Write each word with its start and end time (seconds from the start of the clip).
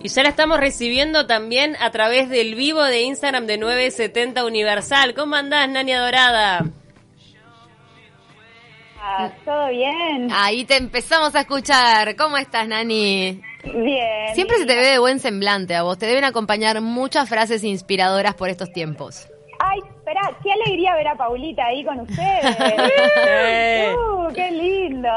Y 0.00 0.08
ya 0.08 0.22
la 0.22 0.28
estamos 0.28 0.60
recibiendo 0.60 1.26
también 1.26 1.76
a 1.80 1.90
través 1.90 2.28
del 2.28 2.54
vivo 2.54 2.82
de 2.84 3.02
Instagram 3.02 3.46
de 3.46 3.58
970 3.58 4.44
Universal. 4.44 5.14
¿Cómo 5.14 5.34
andás, 5.34 5.68
Nani 5.68 5.92
Dorada? 5.92 6.64
Ah, 9.00 9.30
¿Todo 9.44 9.68
bien? 9.68 10.28
Ahí 10.32 10.64
te 10.64 10.76
empezamos 10.76 11.34
a 11.34 11.40
escuchar. 11.40 12.14
¿Cómo 12.16 12.36
estás, 12.36 12.66
Nani? 12.68 13.40
Bien. 13.64 14.34
Siempre 14.34 14.58
se 14.58 14.66
te 14.66 14.76
ve 14.76 14.86
de 14.86 14.98
buen 14.98 15.18
semblante 15.18 15.74
a 15.74 15.82
vos. 15.82 15.98
Te 15.98 16.06
deben 16.06 16.24
acompañar 16.24 16.80
muchas 16.80 17.28
frases 17.28 17.64
inspiradoras 17.64 18.34
por 18.34 18.48
estos 18.50 18.72
tiempos. 18.72 19.26
Ay, 19.60 19.80
espera, 19.84 20.20
qué 20.42 20.52
alegría 20.52 20.94
ver 20.94 21.08
a 21.08 21.16
Paulita 21.16 21.66
ahí 21.66 21.84
con 21.84 22.00
ustedes. 22.00 22.56
Uh, 23.98 24.32
qué 24.34 24.50
lindo. 24.50 25.08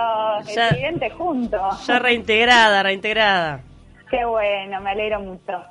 Ya- 0.55 0.69
Evidente 0.69 1.09
juntos. 1.11 1.85
Ya 1.87 1.99
reintegrada, 1.99 2.81
reintegrada. 2.83 3.61
Qué 4.11 4.25
bueno, 4.25 4.81
me 4.81 4.91
alegro 4.91 5.21
mucho. 5.21 5.63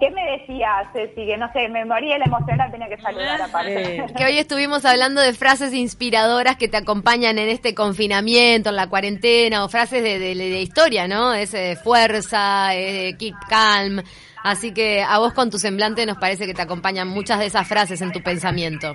¿Qué 0.00 0.10
me 0.10 0.24
decías, 0.38 0.86
Ceci? 0.92 1.26
Que 1.26 1.36
no 1.36 1.52
sé, 1.52 1.68
me 1.68 1.84
moría 1.84 2.16
la 2.18 2.24
emocional, 2.24 2.70
tenía 2.72 2.88
que 2.88 2.96
saludar 2.96 3.40
aparte. 3.48 3.96
Eh. 3.98 4.06
Que 4.16 4.24
hoy 4.24 4.38
estuvimos 4.38 4.84
hablando 4.84 5.20
de 5.20 5.32
frases 5.32 5.72
inspiradoras 5.74 6.56
que 6.56 6.68
te 6.68 6.76
acompañan 6.76 7.38
en 7.38 7.48
este 7.48 7.74
confinamiento, 7.74 8.70
en 8.70 8.76
la 8.76 8.88
cuarentena, 8.88 9.64
o 9.64 9.68
frases 9.68 10.02
de, 10.02 10.18
de- 10.18 10.34
de 10.34 10.60
historia, 10.60 11.06
¿no? 11.06 11.34
Ese 11.34 11.58
de 11.58 11.76
fuerza, 11.76 12.74
eh, 12.74 13.16
keep 13.18 13.34
calm. 13.48 14.00
Así 14.44 14.72
que 14.74 15.02
a 15.02 15.18
vos 15.18 15.32
con 15.34 15.50
tu 15.50 15.58
semblante 15.58 16.04
nos 16.06 16.18
parece 16.18 16.46
que 16.46 16.54
te 16.54 16.62
acompañan 16.62 17.06
muchas 17.08 17.38
de 17.38 17.46
esas 17.46 17.68
frases 17.68 18.00
en 18.02 18.10
tu 18.10 18.20
pensamiento. 18.22 18.92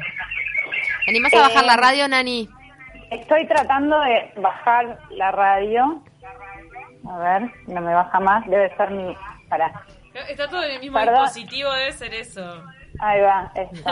¿Te 1.06 1.12
animás 1.12 1.34
a 1.36 1.40
bajar 1.42 1.64
Eh, 1.64 1.67
la 1.67 1.78
radio, 1.78 2.08
Nani? 2.09 2.50
Estoy 3.12 3.48
tratando 3.48 3.98
de 4.02 4.30
bajar 4.42 5.00
la 5.12 5.31
radio. 5.31 6.02
A 7.10 7.18
ver, 7.18 7.52
no 7.68 7.82
me 7.82 7.94
baja 7.94 8.20
más. 8.20 8.46
Debe 8.48 8.76
ser 8.76 8.92
mi... 8.92 9.16
Pará. 9.50 9.84
Está 10.30 10.48
todo 10.48 10.64
en 10.64 10.72
el 10.72 10.80
mismo 10.80 10.98
Perdón. 10.98 11.24
dispositivo, 11.24 11.72
debe 11.74 11.92
ser 11.94 12.14
eso. 12.14 12.64
Ahí 13.00 13.22
va, 13.22 13.52
esto. 13.56 13.92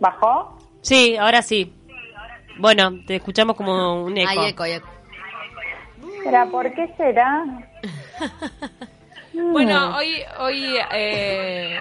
¿Bajó? 0.00 0.58
Sí, 0.82 1.16
ahora 1.16 1.42
sí. 1.42 1.72
Bueno, 2.58 2.90
te 3.06 3.16
escuchamos 3.16 3.56
como 3.56 4.02
un 4.02 4.16
eco. 4.16 4.30
Ay, 4.30 4.50
eco, 4.50 4.64
eco. 4.64 4.88
¿Será 6.22 6.46
por 6.46 6.72
qué 6.74 6.92
será? 6.96 7.44
Bueno, 9.52 9.94
hoy, 9.98 10.22
hoy 10.38 10.76
eh, 10.92 11.78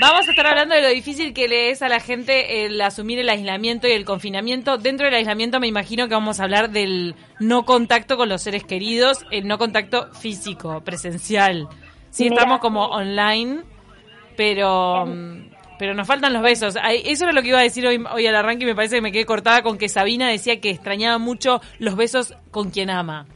vamos 0.00 0.26
a 0.26 0.30
estar 0.30 0.46
hablando 0.46 0.74
de 0.74 0.82
lo 0.82 0.88
difícil 0.88 1.32
que 1.34 1.48
le 1.48 1.70
es 1.70 1.82
a 1.82 1.88
la 1.88 2.00
gente 2.00 2.64
el 2.64 2.80
asumir 2.80 3.18
el 3.18 3.28
aislamiento 3.28 3.86
y 3.88 3.92
el 3.92 4.04
confinamiento. 4.04 4.78
Dentro 4.78 5.06
del 5.06 5.14
aislamiento 5.14 5.60
me 5.60 5.66
imagino 5.66 6.08
que 6.08 6.14
vamos 6.14 6.40
a 6.40 6.44
hablar 6.44 6.70
del 6.70 7.14
no 7.40 7.64
contacto 7.64 8.16
con 8.16 8.28
los 8.28 8.42
seres 8.42 8.64
queridos, 8.64 9.24
el 9.30 9.46
no 9.46 9.58
contacto 9.58 10.12
físico, 10.14 10.80
presencial. 10.84 11.68
Sí, 12.10 12.24
Mira, 12.24 12.36
estamos 12.36 12.60
como 12.60 12.86
online, 12.86 13.60
pero... 14.36 15.06
mm, 15.06 15.50
Pero 15.78 15.94
nos 15.94 16.06
faltan 16.06 16.32
los 16.32 16.42
besos. 16.42 16.76
Eso 17.04 17.24
era 17.24 17.32
lo 17.32 17.42
que 17.42 17.48
iba 17.48 17.58
a 17.58 17.62
decir 17.62 17.84
hoy, 17.86 18.00
hoy 18.12 18.26
al 18.26 18.36
arranque 18.36 18.62
y 18.64 18.66
me 18.66 18.74
parece 18.74 18.96
que 18.96 19.02
me 19.02 19.10
quedé 19.10 19.24
cortada 19.24 19.62
con 19.62 19.78
que 19.78 19.88
Sabina 19.88 20.28
decía 20.28 20.60
que 20.60 20.70
extrañaba 20.70 21.18
mucho 21.18 21.60
los 21.80 21.96
besos 21.96 22.34
con 22.52 22.70
quien 22.70 22.88
ama. 22.90 23.26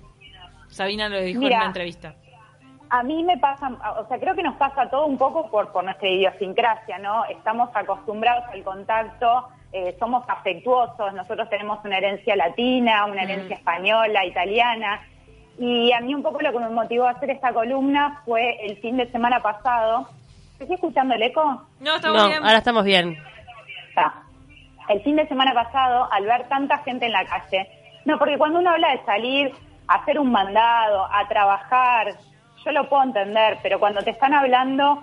Sabina 0.69 1.09
lo 1.09 1.20
dijo 1.20 1.41
en 1.41 1.47
una 1.47 1.67
entrevista. 1.67 2.15
A 2.91 3.03
mí 3.03 3.25
me 3.25 3.37
pasa, 3.39 3.70
o 3.98 4.06
sea, 4.06 4.19
creo 4.19 4.34
que 4.34 4.42
nos 4.42 4.56
pasa 4.56 4.89
todo 4.89 5.06
un 5.06 5.19
poco 5.19 5.51
por, 5.51 5.73
por 5.73 5.83
nuestra 5.84 6.09
idiosincrasia, 6.09 6.98
¿no? 6.98 7.25
Estamos 7.27 7.69
acostumbrados 7.75 8.45
al 8.53 8.62
contacto, 8.62 9.48
eh, 9.73 9.97
somos 9.98 10.25
afectuosos, 10.29 11.12
nosotros 11.14 11.48
tenemos 11.51 11.84
una 11.84 11.98
herencia 11.98 12.37
latina, 12.37 13.07
una 13.07 13.23
herencia 13.23 13.57
española, 13.57 14.25
italiana, 14.25 15.01
y 15.59 15.91
a 15.92 16.01
mí 16.01 16.14
un 16.14 16.23
poco 16.23 16.41
lo 16.41 16.53
que 16.53 16.59
me 16.61 16.69
motivó 16.69 17.07
a 17.07 17.11
hacer 17.11 17.31
esta 17.31 17.53
columna 17.53 18.23
fue 18.25 18.64
el 18.67 18.77
fin 18.79 18.97
de 18.97 19.11
semana 19.11 19.41
pasado. 19.41 20.09
¿Estoy 20.59 20.75
escuchando 20.77 21.14
el 21.14 21.23
eco? 21.23 21.62
No, 21.81 21.97
estamos 21.97 22.23
No, 22.23 22.29
bien. 22.29 22.42
ahora 22.45 22.59
estamos 22.59 22.84
bien. 22.84 23.19
Está. 23.89 24.14
El 24.89 25.03
fin 25.03 25.17
de 25.17 25.27
semana 25.27 25.53
pasado, 25.55 26.08
al 26.13 26.24
ver 26.24 26.47
tanta 26.48 26.79
gente 26.79 27.07
en 27.07 27.13
la 27.13 27.24
calle, 27.24 27.68
no, 28.05 28.18
porque 28.18 28.39
cuando 28.39 28.61
uno 28.61 28.70
habla 28.70 28.91
de 28.92 29.05
salir 29.05 29.53
a 29.89 29.97
hacer 29.97 30.18
un 30.20 30.30
mandado, 30.30 31.07
a 31.13 31.27
trabajar, 31.29 32.14
yo 32.67 32.73
lo 32.73 32.89
puedo 32.89 33.05
entender, 33.05 33.59
pero 33.63 33.79
cuando 33.79 34.03
te 34.03 34.11
están 34.11 34.35
hablando 34.35 35.03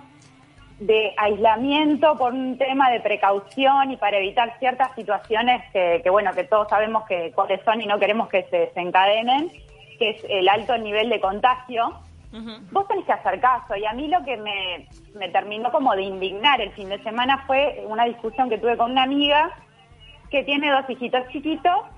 de 0.79 1.13
aislamiento 1.15 2.17
por 2.17 2.33
un 2.33 2.57
tema 2.57 2.91
de 2.91 2.99
precaución 2.99 3.91
y 3.91 3.97
para 3.97 4.17
evitar 4.17 4.59
ciertas 4.59 4.93
situaciones 4.95 5.63
que, 5.71 6.01
que, 6.03 6.09
bueno, 6.09 6.33
que 6.33 6.43
todos 6.43 6.67
sabemos 6.67 7.05
que 7.05 7.31
cuáles 7.33 7.63
son 7.63 7.81
y 7.81 7.85
no 7.85 7.99
queremos 7.99 8.27
que 8.27 8.43
se 8.49 8.57
desencadenen, 8.57 9.49
que 9.97 10.09
es 10.09 10.25
el 10.27 10.49
alto 10.49 10.77
nivel 10.77 11.09
de 11.09 11.21
contagio, 11.21 11.99
vos 12.71 12.87
tenés 12.87 13.05
que 13.05 13.13
hacer 13.13 13.39
caso. 13.39 13.77
Y 13.77 13.85
a 13.85 13.93
mí 13.93 14.09
lo 14.09 14.25
que 14.25 14.35
me, 14.35 14.87
me 15.15 15.29
terminó 15.29 15.71
como 15.71 15.95
de 15.95 16.01
indignar 16.01 16.59
el 16.59 16.71
fin 16.71 16.89
de 16.89 17.01
semana 17.01 17.45
fue 17.47 17.81
una 17.87 18.03
discusión 18.03 18.49
que 18.49 18.57
tuve 18.57 18.75
con 18.75 18.91
una 18.91 19.03
amiga 19.03 19.51
que 20.29 20.43
tiene 20.43 20.69
dos 20.69 20.89
hijitos 20.89 21.27
chiquitos 21.29 21.92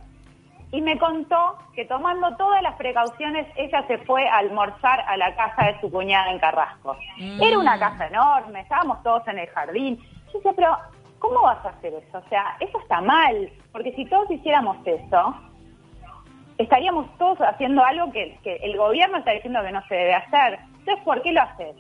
y 0.72 0.82
me 0.82 0.98
contó 0.98 1.58
que 1.74 1.86
tomando 1.86 2.36
todas 2.38 2.62
las 2.62 2.76
precauciones 2.76 3.48
ella 3.56 3.86
se 3.88 3.98
fue 4.00 4.28
a 4.28 4.38
almorzar 4.38 5.02
a 5.08 5.18
la 5.18 5.36
casa 5.36 5.68
de 5.68 5.80
su 5.80 5.92
cuñada 5.92 6.32
en 6.32 6.40
Carrasco. 6.40 6.98
Era 7.42 7.58
una 7.58 7.80
casa 7.80 8.08
enorme, 8.08 8.62
estábamos 8.62 9.02
todos 9.04 9.28
en 9.28 9.40
el 9.40 9.48
jardín. 9.48 10.00
Yo 10.28 10.40
decía, 10.40 10.54
pero 10.56 10.78
¿cómo 11.20 11.42
vas 11.42 11.64
a 11.66 11.70
hacer 11.70 11.94
eso? 11.94 12.18
O 12.18 12.30
sea, 12.30 12.58
eso 12.60 12.80
está 12.80 13.02
mal, 13.02 13.50
porque 13.72 13.94
si 13.94 14.06
todos 14.06 14.30
hiciéramos 14.30 14.78
eso, 14.86 15.36
estaríamos 16.58 17.06
todos 17.18 17.40
haciendo 17.42 17.84
algo 17.84 18.12
que, 18.12 18.38
que 18.44 18.56
el 18.58 18.78
gobierno 18.78 19.18
está 19.18 19.32
diciendo 19.32 19.62
que 19.64 19.72
no 19.72 19.82
se 19.88 19.96
debe 19.96 20.16
hacer. 20.16 20.60
Entonces, 20.80 21.04
¿por 21.04 21.22
qué 21.22 21.32
lo 21.32 21.42
haces? 21.42 21.76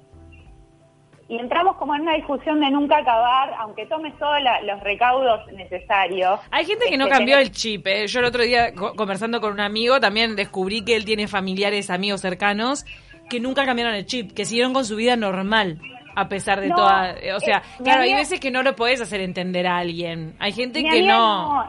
Y 1.27 1.39
entramos 1.39 1.75
como 1.77 1.95
en 1.95 2.01
una 2.01 2.13
discusión 2.13 2.59
de 2.61 2.69
nunca 2.69 2.97
acabar, 2.99 3.51
aunque 3.59 3.87
tomes 3.87 4.15
todos 4.19 4.37
los 4.63 4.79
recaudos 4.81 5.39
necesarios. 5.53 6.39
Hay 6.51 6.65
gente 6.65 6.85
que 6.87 6.97
no 6.97 7.05
Este, 7.05 7.17
cambió 7.17 7.39
el 7.39 7.51
chip. 7.51 7.87
¿eh? 7.87 8.05
Yo 8.07 8.19
el 8.19 8.25
otro 8.25 8.43
día, 8.43 8.73
co- 8.75 8.93
conversando 8.95 9.41
con 9.41 9.51
un 9.51 9.59
amigo, 9.59 9.99
también 9.99 10.35
descubrí 10.35 10.83
que 10.85 10.95
él 10.95 11.03
tiene 11.03 11.27
familiares, 11.27 11.89
amigos 11.89 12.21
cercanos, 12.21 12.85
que 13.27 13.39
nunca 13.39 13.65
cambiaron 13.65 13.95
el 13.95 14.05
chip, 14.05 14.33
que 14.33 14.45
siguieron 14.45 14.71
con 14.73 14.85
su 14.85 14.95
vida 14.95 15.15
normal, 15.15 15.79
a 16.15 16.29
pesar 16.29 16.61
de 16.61 16.67
No, 16.69 16.75
toda... 16.75 17.13
eh, 17.13 17.33
O 17.33 17.39
sea, 17.39 17.57
eh, 17.57 17.61
mi 17.79 17.85
claro, 17.85 18.03
hay 18.03 18.13
veces 18.13 18.39
que 18.39 18.51
no 18.51 18.61
lo 18.61 18.75
podés 18.75 19.01
hacer 19.01 19.19
entender 19.21 19.65
a 19.65 19.77
alguien. 19.77 20.35
Hay 20.39 20.51
gente 20.51 20.83
que 20.83 21.01
no. 21.01 21.65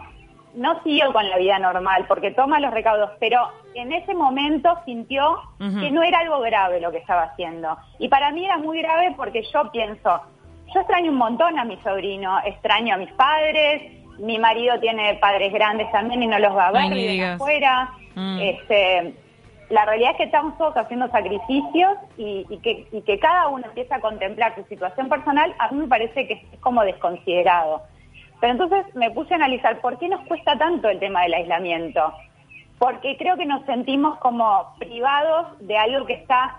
No 0.57 0.83
siguió 0.83 1.13
con 1.13 1.29
la 1.29 1.37
vida 1.37 1.59
normal 1.59 2.07
porque 2.09 2.31
toma 2.31 2.59
los 2.61 2.73
recaudos, 2.73 3.11
pero 3.21 3.49
en 3.75 3.93
ese 3.93 4.15
momento 4.15 4.77
sintió 4.85 5.39
que 5.59 5.91
no 5.91 6.03
era 6.03 6.21
algo 6.21 6.41
grave 6.41 6.81
lo 6.81 6.91
que 6.91 6.99
estaba 6.99 7.25
haciendo. 7.25 7.77
Y 7.99 8.09
para 8.09 8.33
mí 8.33 8.45
era 8.45 8.57
muy 8.57 8.81
grave 8.81 9.15
porque 9.17 9.43
yo 9.53 9.71
pienso, 9.71 10.23
yo 10.75 10.81
extraño 10.81 11.13
un 11.13 11.19
montón 11.19 11.59
a 11.59 11.65
mi 11.65 11.77
sobrino, 11.83 12.39
extraño 12.45 12.95
a 12.95 12.97
mis 12.97 13.13
padres, 13.13 13.83
mi 14.19 14.39
marido 14.39 14.81
tiene 14.81 15.15
padres 15.15 15.53
grandes 15.53 15.91
también 15.93 16.23
y 16.23 16.27
no 16.27 16.39
los 16.39 16.57
va 16.57 16.69
a 16.69 16.73
ver, 16.73 16.93
Ay, 16.93 17.21
afuera. 17.21 17.91
Mm. 18.15 18.39
Este, 18.41 19.15
la 19.69 19.85
realidad 19.85 20.13
es 20.13 20.17
que 20.17 20.25
estamos 20.25 20.57
todos 20.59 20.77
haciendo 20.77 21.09
sacrificios 21.09 21.99
y, 22.17 22.47
y 22.49 22.59
que, 22.59 22.87
y 22.93 23.03
que 23.03 23.19
cada 23.19 23.49
uno 23.49 23.67
empieza 23.67 23.97
a 23.97 24.01
contemplar 24.01 24.55
su 24.55 24.63
situación 24.65 25.09
personal, 25.09 25.55
a 25.59 25.71
mí 25.71 25.81
me 25.81 25.89
parece 25.89 26.27
que 26.27 26.35
es 26.53 26.61
como 26.61 26.83
desconsiderado. 26.83 27.83
Pero 28.41 28.53
entonces 28.53 28.95
me 28.95 29.11
puse 29.11 29.35
a 29.35 29.37
analizar 29.37 29.81
por 29.81 29.99
qué 29.99 30.09
nos 30.09 30.21
cuesta 30.27 30.57
tanto 30.59 30.89
el 30.89 30.99
tema 30.99 31.23
del 31.23 31.35
aislamiento. 31.35 32.13
Porque 32.79 33.17
creo 33.17 33.37
que 33.37 33.47
nos 33.47 33.65
sentimos 33.65 34.19
como 34.19 34.75
privados 34.79 35.47
de 35.67 35.79
algo 35.79 36.05
que 36.07 36.13
está 36.15 36.57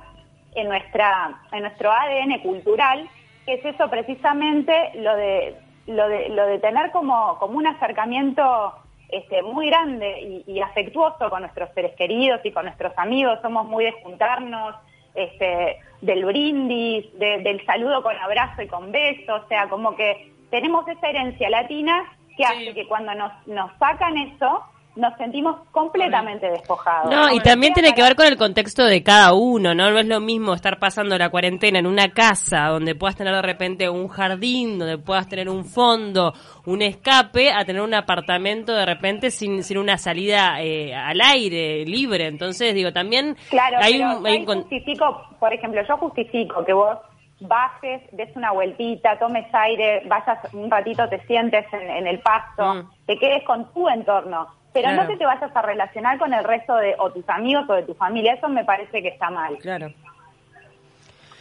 en 0.55 0.67
nuestra 0.69 1.39
en 1.51 1.61
nuestro 1.61 1.91
ADN 1.91 2.39
cultural, 2.41 3.07
que 3.45 3.53
es 3.55 3.65
eso 3.65 3.87
precisamente 3.89 4.73
lo 4.95 5.15
de 5.15 5.55
lo 5.85 6.09
de 6.09 6.29
lo 6.29 6.47
de 6.47 6.59
tener 6.59 6.91
como 6.91 7.37
como 7.37 7.57
un 7.59 7.67
acercamiento 7.67 8.73
este 9.09 9.41
muy 9.43 9.67
grande 9.67 10.43
y, 10.47 10.59
afectuoso 10.59 11.29
con 11.29 11.41
nuestros 11.41 11.69
seres 11.75 11.95
queridos 11.95 12.41
y 12.43 12.51
con 12.51 12.65
nuestros 12.65 12.91
amigos, 12.97 13.39
somos 13.41 13.65
muy 13.65 13.85
de 13.85 13.93
juntarnos, 14.03 14.75
este 15.15 15.77
del 16.01 16.25
brindis, 16.25 17.05
de- 17.17 17.37
del 17.39 17.65
saludo 17.65 18.03
con 18.03 18.15
abrazo 18.17 18.63
y 18.63 18.67
con 18.67 18.91
beso, 18.91 19.35
o 19.35 19.47
sea, 19.47 19.69
como 19.69 19.95
que 19.95 20.33
tenemos 20.49 20.87
esa 20.87 21.07
herencia 21.07 21.49
latina 21.49 22.03
que 22.35 22.43
hace 22.45 22.73
que 22.73 22.87
cuando 22.87 23.13
nos, 23.15 23.31
nos 23.47 23.71
sacan 23.79 24.15
eso, 24.17 24.63
nos 24.97 25.15
sentimos 25.17 25.57
completamente 25.71 26.49
despojados. 26.49 27.11
No, 27.13 27.31
y 27.31 27.39
también 27.39 27.73
tiene 27.73 27.93
que 27.93 28.01
ver 28.01 28.15
con 28.15 28.25
el 28.25 28.35
contexto 28.35 28.83
de 28.83 29.03
cada 29.03 29.33
uno, 29.33 29.75
¿no? 29.75 29.91
No 29.91 29.99
es 29.99 30.07
lo 30.07 30.19
mismo 30.19 30.53
estar 30.53 30.79
pasando 30.79 31.17
la 31.17 31.29
cuarentena 31.29 31.79
en 31.79 31.85
una 31.85 32.09
casa 32.09 32.65
donde 32.67 32.95
puedas 32.95 33.15
tener 33.15 33.33
de 33.35 33.41
repente 33.43 33.89
un 33.89 34.07
jardín, 34.07 34.79
donde 34.79 34.97
puedas 34.97 35.27
tener 35.29 35.49
un 35.49 35.65
fondo, 35.65 36.33
un 36.65 36.81
escape, 36.81 37.51
a 37.51 37.63
tener 37.63 37.81
un 37.81 37.93
apartamento 37.93 38.73
de 38.73 38.85
repente 38.85 39.29
sin, 39.29 39.63
sin 39.63 39.77
una 39.77 39.97
salida 39.97 40.61
eh, 40.61 40.93
al 40.95 41.21
aire, 41.21 41.85
libre. 41.85 42.25
Entonces, 42.25 42.73
digo, 42.73 42.91
también 42.91 43.35
Claro, 43.49 43.77
hay 43.79 43.99
pero 43.99 44.19
un... 44.19 44.27
hay 44.27 44.37
un 44.39 44.45
justifico, 44.45 45.21
por 45.39 45.53
ejemplo, 45.53 45.81
yo 45.87 45.97
justifico 45.97 46.65
que 46.65 46.73
vos 46.73 46.97
bajes, 47.39 48.01
des 48.11 48.35
una 48.35 48.51
vueltita, 48.51 49.17
tomes 49.19 49.45
aire, 49.53 50.01
vayas 50.07 50.39
un 50.53 50.69
ratito, 50.71 51.07
te 51.09 51.19
sientes 51.27 51.65
en, 51.71 51.81
en 51.89 52.07
el 52.07 52.19
pasto, 52.19 52.73
Mm. 52.75 52.89
te 53.05 53.17
quedes 53.17 53.43
con 53.43 53.71
tu 53.73 53.87
entorno. 53.89 54.47
pero 54.73 54.89
Claro. 54.89 55.03
no 55.03 55.07
que 55.09 55.17
te 55.17 55.25
vayas 55.25 55.55
a 55.55 55.61
relacionar 55.63 56.19
con 56.19 56.33
el 56.35 56.43
resto 56.43 56.75
de 56.75 56.93
o 56.99 57.11
tus 57.11 57.27
amigos 57.29 57.65
o 57.67 57.73
de 57.73 57.81
tu 57.83 57.95
familia, 57.95 58.33
eso 58.33 58.47
me 58.47 58.63
parece 58.63 59.01
que 59.01 59.07
está 59.07 59.29
mal. 59.31 59.57
Claro. 59.57 59.91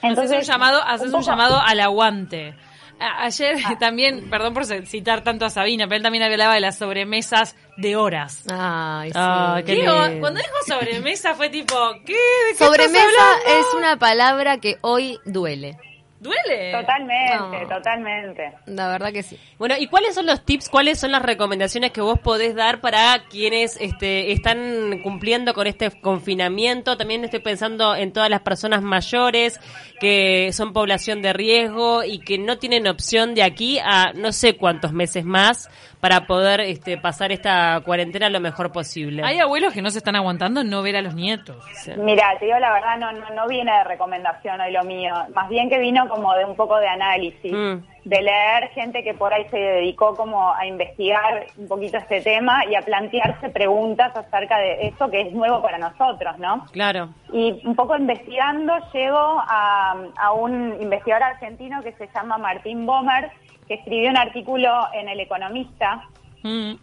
haces 0.03 0.31
un 0.31 0.41
llamado, 0.41 0.83
haces 0.83 1.13
un, 1.13 1.23
llamado 1.23 1.61
al 1.61 1.81
aguante. 1.81 2.55
Ayer 2.99 3.57
también, 3.79 4.31
perdón 4.31 4.55
por 4.55 4.65
citar 4.65 5.23
tanto 5.23 5.45
a 5.45 5.51
Sabina, 5.51 5.85
pero 5.87 5.97
él 5.97 6.03
también 6.03 6.25
hablaba 6.25 6.55
de 6.55 6.61
las 6.61 6.79
sobremesas 6.79 7.57
de 7.77 7.95
horas. 7.97 8.47
Ay, 8.51 9.11
sí. 9.11 9.19
Ah, 9.21 9.57
qué 9.59 9.65
¿Qué 9.67 9.75
lindo. 9.77 9.93
o- 9.95 10.21
Cuando 10.21 10.41
dijo 10.41 10.55
sobremesa 10.67 11.35
fue 11.35 11.51
tipo, 11.51 11.75
¿qué? 12.07 12.15
¿De 12.15 12.53
qué 12.57 12.65
Sobremesa 12.65 12.99
estás 13.07 13.59
es 13.59 13.75
una 13.77 13.99
palabra 13.99 14.59
que 14.59 14.77
hoy 14.81 15.19
duele. 15.27 15.77
¿Duele? 16.19 16.73
Totalmente, 16.73 17.61
No. 17.63 17.69
totalmente. 17.69 18.53
La 18.67 18.89
verdad 18.89 19.13
que 19.13 19.23
sí. 19.23 19.39
Bueno, 19.59 19.75
¿y 19.79 19.87
cuáles 19.87 20.15
son 20.15 20.25
los 20.27 20.45
tips, 20.45 20.69
cuáles 20.71 20.99
son 20.99 21.13
las 21.13 21.21
recomendaciones 21.23 21.93
que 21.93 22.01
vos 22.01 22.19
podés 22.19 22.55
dar 22.55 22.81
para 22.81 23.25
quienes 23.29 23.77
este, 23.81 24.33
están 24.33 25.01
cumpliendo 25.03 25.53
con 25.53 25.67
este 25.67 25.91
confinamiento? 26.01 26.97
También 26.97 27.23
estoy 27.25 27.41
pensando 27.41 27.95
en 27.95 28.13
todas 28.13 28.31
las 28.31 28.41
personas 28.41 28.83
mayores 28.83 29.61
que 30.01 30.53
son 30.53 30.73
población 30.73 31.21
de 31.23 31.33
riesgo 31.33 32.03
y 32.03 32.19
que 32.21 32.39
no 32.39 32.59
tienen 32.59 32.87
opción 32.87 33.35
de 33.35 33.43
aquí 33.43 33.79
a 33.79 34.12
no 34.15 34.33
sé 34.33 34.57
cuántos 34.57 34.93
meses 34.93 35.25
más 35.25 35.69
para 36.01 36.27
poder 36.27 36.61
este, 36.61 36.99
pasar 36.99 37.33
esta 37.33 37.81
cuarentena 37.85 38.29
lo 38.31 38.41
mejor 38.41 38.73
posible. 38.73 39.23
Hay 39.25 39.39
abuelos 39.39 39.73
que 39.73 39.83
no 39.83 39.91
se 39.91 39.99
están 39.99 40.17
aguantando 40.17 40.63
no 40.63 40.83
ver 40.83 40.97
a 40.97 41.03
los 41.03 41.15
nietos. 41.15 41.57
Sí. 41.75 41.93
Mira, 41.97 42.37
te 42.39 42.47
digo 42.47 42.59
la 42.59 42.73
verdad, 42.73 42.99
no, 42.99 43.13
no, 43.13 43.31
no 43.31 43.47
viene 43.49 43.73
de 43.73 43.85
recomendación 43.85 44.61
hoy 44.61 44.73
lo 44.73 44.85
mío, 44.85 45.15
más 45.35 45.49
bien 45.49 45.69
que 45.69 45.79
vino 45.79 46.09
como 46.09 46.35
de 46.35 46.45
un 46.45 46.57
poco 46.57 46.79
de 46.79 46.89
análisis, 46.89 47.53
Mm. 47.53 47.79
De 48.06 48.23
leer 48.23 48.69
gente 48.70 49.03
que 49.03 49.14
por 49.14 49.35
ahí 49.35 49.44
se 49.50 49.58
dedicó 49.58 50.14
como 50.14 50.55
a 50.55 50.64
investigar 50.64 51.47
un 51.56 51.67
poquito 51.67 51.99
este 51.99 52.20
tema 52.20 52.64
y 52.70 52.76
a 52.76 52.82
plantearse 52.82 53.49
preguntas 53.49 54.17
acerca 54.17 54.58
de 54.58 54.87
esto 54.87 55.11
que 55.11 55.23
es 55.23 55.32
nuevo 55.32 55.61
para 55.61 55.76
nosotros, 55.79 56.38
¿no? 56.38 56.64
Claro. 56.70 57.08
Y 57.32 57.61
un 57.67 57.75
poco 57.75 57.97
investigando 57.97 58.73
llego 58.93 59.19
a, 59.19 59.97
a 60.19 60.32
un 60.32 60.76
investigador 60.81 61.25
argentino 61.25 61.82
que 61.82 61.93
se 61.94 62.08
llama 62.14 62.38
Martín 62.38 62.87
Bomer, 62.87 63.32
que 63.67 63.75
escribió 63.75 64.11
un 64.11 64.17
artículo 64.19 64.70
en 64.94 65.09
El 65.09 65.20
Economista, 65.20 66.02
Mm. 66.44 66.75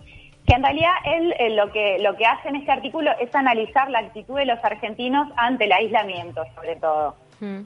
que 0.46 0.56
en 0.56 0.62
realidad 0.64 0.92
él 1.06 1.34
eh, 1.40 1.52
lo 1.52 1.72
que 1.72 1.98
lo 2.02 2.18
que 2.18 2.26
hace 2.26 2.50
en 2.50 2.58
este 2.58 2.72
artículo 2.72 3.12
es 3.22 3.34
analizar 3.34 3.90
la 3.90 4.00
actitud 4.00 4.36
de 4.36 4.46
los 4.46 4.62
argentinos 4.66 5.30
ante 5.38 5.66
el 5.66 5.72
aislamiento, 5.72 6.44
sobre 6.56 6.76
todo. 6.76 7.16
Mm. 7.40 7.62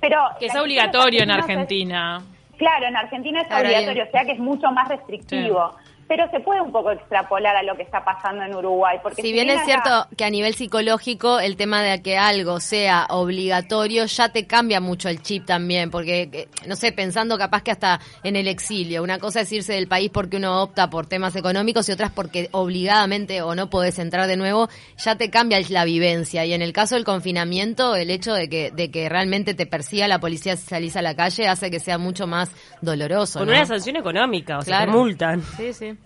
Pero 0.00 0.18
Que 0.38 0.46
es 0.46 0.54
obligatorio 0.54 1.24
en 1.24 1.30
es- 1.30 1.36
Argentina. 1.38 2.20
Claro, 2.60 2.86
en 2.86 2.96
Argentina 2.96 3.40
es 3.40 3.50
Ahora 3.50 3.62
obligatorio, 3.62 3.94
bien. 3.94 4.08
o 4.08 4.10
sea 4.10 4.24
que 4.26 4.32
es 4.32 4.38
mucho 4.38 4.70
más 4.70 4.86
restrictivo. 4.88 5.74
Pero 6.10 6.28
se 6.32 6.40
puede 6.40 6.60
un 6.60 6.72
poco 6.72 6.90
extrapolar 6.90 7.54
a 7.54 7.62
lo 7.62 7.76
que 7.76 7.84
está 7.84 8.04
pasando 8.04 8.42
en 8.42 8.52
Uruguay. 8.52 8.98
Porque 9.00 9.22
Si 9.22 9.32
bien 9.32 9.48
es 9.48 9.64
cierto 9.64 10.08
que 10.18 10.24
a 10.24 10.30
nivel 10.30 10.54
psicológico 10.54 11.38
el 11.38 11.56
tema 11.56 11.84
de 11.84 12.02
que 12.02 12.18
algo 12.18 12.58
sea 12.58 13.06
obligatorio 13.10 14.06
ya 14.06 14.28
te 14.30 14.44
cambia 14.44 14.80
mucho 14.80 15.08
el 15.08 15.22
chip 15.22 15.46
también, 15.46 15.88
porque, 15.88 16.28
eh, 16.32 16.48
no 16.66 16.74
sé, 16.74 16.90
pensando 16.90 17.38
capaz 17.38 17.62
que 17.62 17.70
hasta 17.70 18.00
en 18.24 18.34
el 18.34 18.48
exilio, 18.48 19.04
una 19.04 19.20
cosa 19.20 19.42
es 19.42 19.52
irse 19.52 19.74
del 19.74 19.86
país 19.86 20.10
porque 20.12 20.38
uno 20.38 20.64
opta 20.64 20.90
por 20.90 21.06
temas 21.06 21.36
económicos 21.36 21.88
y 21.88 21.92
otras 21.92 22.10
porque 22.10 22.48
obligadamente 22.50 23.42
o 23.42 23.54
no 23.54 23.70
podés 23.70 24.00
entrar 24.00 24.26
de 24.26 24.36
nuevo, 24.36 24.68
ya 24.96 25.14
te 25.14 25.30
cambia 25.30 25.60
la 25.68 25.84
vivencia. 25.84 26.44
Y 26.44 26.54
en 26.54 26.62
el 26.62 26.72
caso 26.72 26.96
del 26.96 27.04
confinamiento, 27.04 27.94
el 27.94 28.10
hecho 28.10 28.34
de 28.34 28.48
que, 28.48 28.72
de 28.72 28.90
que 28.90 29.08
realmente 29.08 29.54
te 29.54 29.64
persiga 29.64 30.08
la 30.08 30.18
policía 30.18 30.56
si 30.56 30.66
salís 30.66 30.96
a 30.96 31.02
la 31.02 31.14
calle 31.14 31.46
hace 31.46 31.70
que 31.70 31.78
sea 31.78 31.98
mucho 31.98 32.26
más 32.26 32.50
doloroso. 32.80 33.38
Con 33.38 33.46
¿no? 33.46 33.54
una 33.54 33.64
sanción 33.64 33.94
económica, 33.94 34.58
o 34.58 34.62
sea, 34.62 34.80
te 34.80 34.86
multan. 34.88 35.40
Sí, 35.56 35.72
sí. 35.72 35.99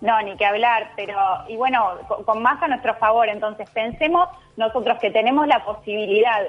No, 0.00 0.20
ni 0.22 0.36
que 0.36 0.44
hablar, 0.44 0.90
pero, 0.96 1.16
y 1.48 1.56
bueno, 1.56 1.98
con, 2.08 2.24
con 2.24 2.42
más 2.42 2.62
a 2.62 2.68
nuestro 2.68 2.94
favor, 2.96 3.28
entonces 3.28 3.68
pensemos 3.70 4.28
nosotros 4.56 4.98
que 5.00 5.10
tenemos 5.10 5.46
la 5.46 5.64
posibilidad 5.64 6.40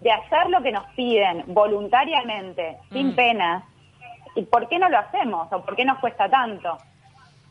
de 0.00 0.10
hacer 0.10 0.50
lo 0.50 0.62
que 0.62 0.72
nos 0.72 0.84
piden 0.96 1.44
voluntariamente, 1.46 2.76
sin 2.92 3.08
Mm. 3.08 3.14
pena, 3.14 3.64
¿y 4.34 4.42
por 4.42 4.68
qué 4.68 4.78
no 4.78 4.88
lo 4.88 4.98
hacemos? 4.98 5.46
¿O 5.52 5.64
por 5.64 5.76
qué 5.76 5.84
nos 5.84 5.98
cuesta 6.00 6.28
tanto? 6.28 6.76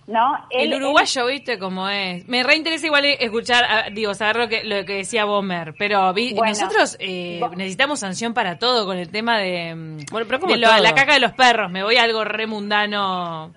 ¿No? 0.06 0.36
El 0.50 0.74
Él- 0.74 0.84
uruguayo, 0.84 1.28
viste 1.28 1.58
cómo 1.58 1.88
es. 1.88 2.28
Me 2.28 2.44
reinteresa 2.44 2.88
igual 2.88 3.06
escuchar, 3.06 3.64
ah, 3.64 3.84
digo, 3.90 4.14
saber 4.14 4.36
lo 4.36 4.50
que, 4.50 4.66
lo 4.66 4.84
que 4.84 4.96
decía 4.98 5.24
Bomer. 5.24 5.76
Pero 5.80 6.12
vi- 6.14 6.34
Bueno, 6.34 6.50
nosotros 6.50 6.98
eh, 7.00 7.40
necesitamos 7.56 8.02
sanción 8.02 8.34
para 8.34 8.60
todo 8.60 8.86
con 8.86 8.98
el 8.98 9.10
tema 9.10 9.38
de, 9.40 9.74
mm, 9.74 9.98
Bueno, 10.12 10.28
pero 10.28 10.42
como 10.42 10.52
de 10.56 10.60
lo- 10.60 10.78
la 10.78 10.94
caca 10.94 11.14
de 11.14 11.22
los 11.22 11.32
perros. 11.32 11.72
Me 11.72 11.84
voy 11.84 11.96
a 11.96 12.04
algo 12.04 12.26
re 12.26 12.48
mundano, 12.48 13.54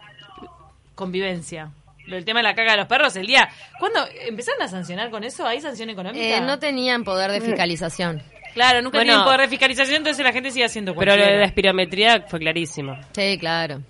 convivencia. 0.96 1.70
Lo 2.06 2.16
del 2.16 2.24
tema 2.24 2.40
de 2.40 2.44
la 2.44 2.54
caca 2.54 2.72
de 2.72 2.76
los 2.78 2.86
perros, 2.86 3.14
el 3.16 3.26
día... 3.26 3.48
¿Cuándo 3.78 4.00
empezaron 4.28 4.62
a 4.62 4.68
sancionar 4.68 5.10
con 5.10 5.22
eso? 5.24 5.46
¿Hay 5.46 5.60
sanción 5.60 5.90
económica? 5.90 6.24
Eh, 6.24 6.40
no 6.40 6.58
tenían 6.58 7.04
poder 7.04 7.30
Mm. 7.30 7.34
de 7.34 7.40
fiscalización. 7.40 8.22
Claro, 8.54 8.80
nunca 8.80 8.98
Bueno. 8.98 9.10
tienen 9.12 9.24
poder 9.24 9.40
de 9.42 9.48
fiscalización, 9.48 9.96
entonces 9.98 10.24
la 10.24 10.32
gente 10.32 10.50
sigue 10.50 10.64
haciendo 10.64 10.94
Pero 10.94 11.10
lo 11.12 11.12
de 11.12 11.18
cualquiera. 11.18 11.40
la 11.40 11.46
espirometría 11.46 12.24
fue 12.28 12.38
clarísimo. 12.38 12.96
Sí, 13.12 13.36
claro. 13.38 13.80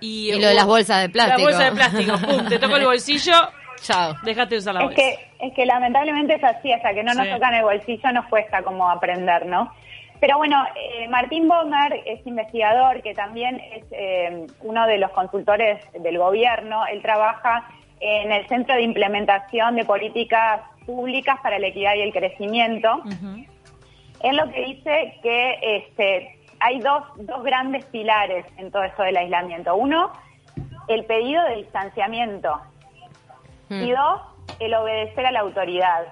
Y, 0.00 0.32
Y 0.32 0.40
lo 0.40 0.48
de 0.48 0.54
las 0.54 0.66
bolsas 0.66 1.02
de 1.02 1.08
plástico. 1.10 1.38
La 1.38 1.44
bolsa 1.56 1.64
de 1.70 1.72
plástico, 1.76 2.18
pum, 2.18 2.48
te 2.48 2.58
toco 2.58 2.76
el 2.76 2.84
bolsillo, 2.86 3.32
Chao. 3.82 4.14
déjate 4.24 4.54
de 4.54 4.58
usar 4.58 4.74
la 4.74 4.80
Es 4.80 4.86
bolsa. 4.86 4.96
que, 5.00 5.46
es 5.46 5.54
que 5.54 5.66
lamentablemente 5.66 6.34
es 6.34 6.42
así, 6.44 6.72
hasta 6.72 6.92
que 6.94 7.04
no 7.04 7.12
nos 7.14 7.26
Sí. 7.26 7.32
tocan 7.32 7.54
el 7.54 7.62
bolsillo 7.62 8.12
nos 8.12 8.26
cuesta 8.26 8.62
como 8.62 8.88
aprender, 8.90 9.46
¿no? 9.46 9.72
Pero 10.22 10.38
bueno, 10.38 10.64
eh, 10.76 11.08
Martín 11.08 11.48
Bomer 11.48 12.00
es 12.06 12.24
investigador, 12.24 13.02
que 13.02 13.12
también 13.12 13.60
es 13.72 13.84
eh, 13.90 14.46
uno 14.60 14.86
de 14.86 14.98
los 14.98 15.10
consultores 15.10 15.84
del 16.00 16.16
gobierno. 16.16 16.86
Él 16.86 17.02
trabaja 17.02 17.68
en 17.98 18.30
el 18.30 18.46
Centro 18.46 18.76
de 18.76 18.82
Implementación 18.82 19.74
de 19.74 19.84
Políticas 19.84 20.60
Públicas 20.86 21.40
para 21.42 21.58
la 21.58 21.66
Equidad 21.66 21.94
y 21.96 22.02
el 22.02 22.12
Crecimiento. 22.12 22.98
Ujú. 23.04 23.44
Él 24.20 24.36
lo 24.36 24.48
que 24.52 24.64
dice 24.64 25.14
que 25.24 25.58
este, 25.60 26.38
hay 26.60 26.78
dos, 26.78 27.02
dos 27.16 27.42
grandes 27.42 27.84
pilares 27.86 28.46
en 28.58 28.70
todo 28.70 28.84
esto 28.84 29.02
del 29.02 29.16
aislamiento. 29.16 29.74
Uno, 29.74 30.12
el 30.86 31.04
pedido 31.04 31.42
de 31.46 31.56
distanciamiento 31.56 32.60
Mm. 33.68 33.82
y 33.82 33.90
dos, 33.90 34.20
el 34.60 34.74
obedecer 34.74 35.26
a 35.26 35.32
la 35.32 35.40
autoridad. 35.40 36.06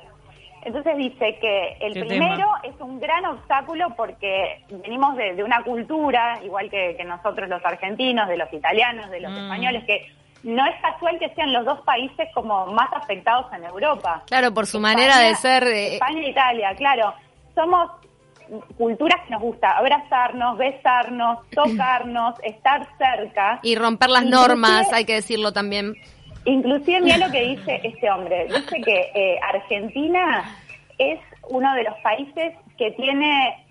Entonces 0.63 0.97
dice 0.97 1.39
que 1.41 1.77
el 1.81 1.93
primero 2.07 2.37
tema. 2.37 2.61
es 2.65 2.75
un 2.81 3.01
gran 3.01 3.25
obstáculo 3.25 3.95
porque 3.97 4.63
venimos 4.71 5.17
de, 5.17 5.35
de 5.35 5.43
una 5.43 5.63
cultura, 5.63 6.39
igual 6.45 6.69
que, 6.69 6.97
que 6.97 7.05
nosotros 7.05 7.49
los 7.49 7.65
argentinos, 7.65 8.29
de 8.29 8.37
los 8.37 8.53
italianos, 8.53 9.11
de 9.11 9.21
los 9.21 9.33
Mm. 9.33 9.37
españoles, 9.39 9.85
que 9.87 10.07
no 10.43 10.65
es 10.67 10.75
casual 10.83 11.19
que 11.19 11.29
sean 11.35 11.53
los 11.53 11.65
dos 11.65 11.81
países 11.83 12.29
como 12.35 12.67
más 12.67 12.91
afectados 12.95 13.47
en 13.55 13.65
Europa. 13.65 14.23
Claro, 14.27 14.53
por 14.53 14.67
su 14.67 14.77
España- 14.79 14.95
manera 14.97 15.19
de 15.19 15.35
ser. 15.37 15.63
eh, 15.65 15.95
España 15.95 16.21
e 16.23 16.31
Italia, 16.31 16.75
claro. 16.77 17.15
Somos 17.55 17.91
culturas 18.77 19.21
que 19.27 19.31
nos 19.31 19.41
gusta 19.43 19.77
abrazarnos, 19.79 20.59
besarnos, 20.59 21.39
tocarnos, 21.55 22.35
estar 22.43 22.87
cerca. 22.99 23.61
y 23.63 23.77
romper 23.77 24.11
las 24.11 24.25
Inclusive- 24.25 24.49
normas, 24.49 24.93
hay 24.93 25.05
que 25.05 25.15
decirlo 25.15 25.53
también. 25.53 25.95
Inclusive 26.45 27.01
mira 27.01 27.19
lo 27.19 27.31
que 27.31 27.41
dice 27.43 27.81
este 27.85 28.11
hombre. 28.11 28.47
Dice 28.47 28.81
que 28.83 29.11
eh, 29.15 29.39
Argentina 29.43 30.45
es 30.99 31.19
uno 31.49 31.75
de 31.75 31.85
los 31.85 31.95
países 31.99 32.55
que 32.79 32.91
tiene 32.93 33.67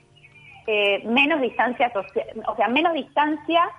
eh, 0.67 1.01
menos 1.05 1.41
distancia 1.41 1.91
social, 1.91 2.25
o 2.47 2.55
sea, 2.55 2.67
menos 2.67 2.93
distancia 2.93 3.69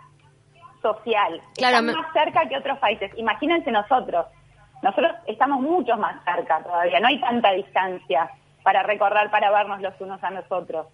social. 0.82 1.40
Claro, 1.56 1.78
Están 1.78 1.86
más 1.86 2.12
cerca 2.12 2.48
que 2.48 2.56
otros 2.56 2.78
países. 2.78 3.10
Imagínense 3.16 3.70
nosotros. 3.70 4.26
Nosotros 4.82 5.12
estamos 5.26 5.60
mucho 5.60 5.96
más 5.96 6.16
cerca 6.24 6.62
todavía. 6.62 7.00
No 7.00 7.08
hay 7.08 7.20
tanta 7.20 7.52
distancia 7.52 8.30
para 8.62 8.82
recorrer, 8.82 9.30
para 9.30 9.50
vernos 9.50 9.80
los 9.82 10.00
unos 10.00 10.22
a 10.24 10.30
nosotros. 10.30 10.86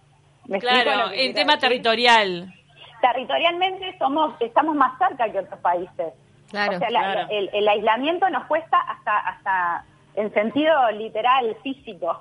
¿Me 0.46 0.58
Claro, 0.58 1.12
en 1.12 1.34
tema 1.34 1.54
decir? 1.54 1.68
territorial. 1.68 2.52
territorialmente 3.00 3.96
somos 3.98 4.34
estamos 4.40 4.74
más 4.74 4.98
cerca 4.98 5.30
que 5.30 5.38
otros 5.38 5.60
países. 5.60 6.12
Claro, 6.64 6.76
o 6.76 6.78
sea, 6.78 6.90
la- 6.90 7.22
el, 7.30 7.50
el 7.52 7.68
aislamiento 7.68 8.28
nos 8.30 8.44
cuesta 8.46 8.78
hasta 8.78 9.18
hasta 9.18 9.84
en 10.14 10.32
sentido 10.32 10.72
literal 10.92 11.54
físico. 11.62 12.18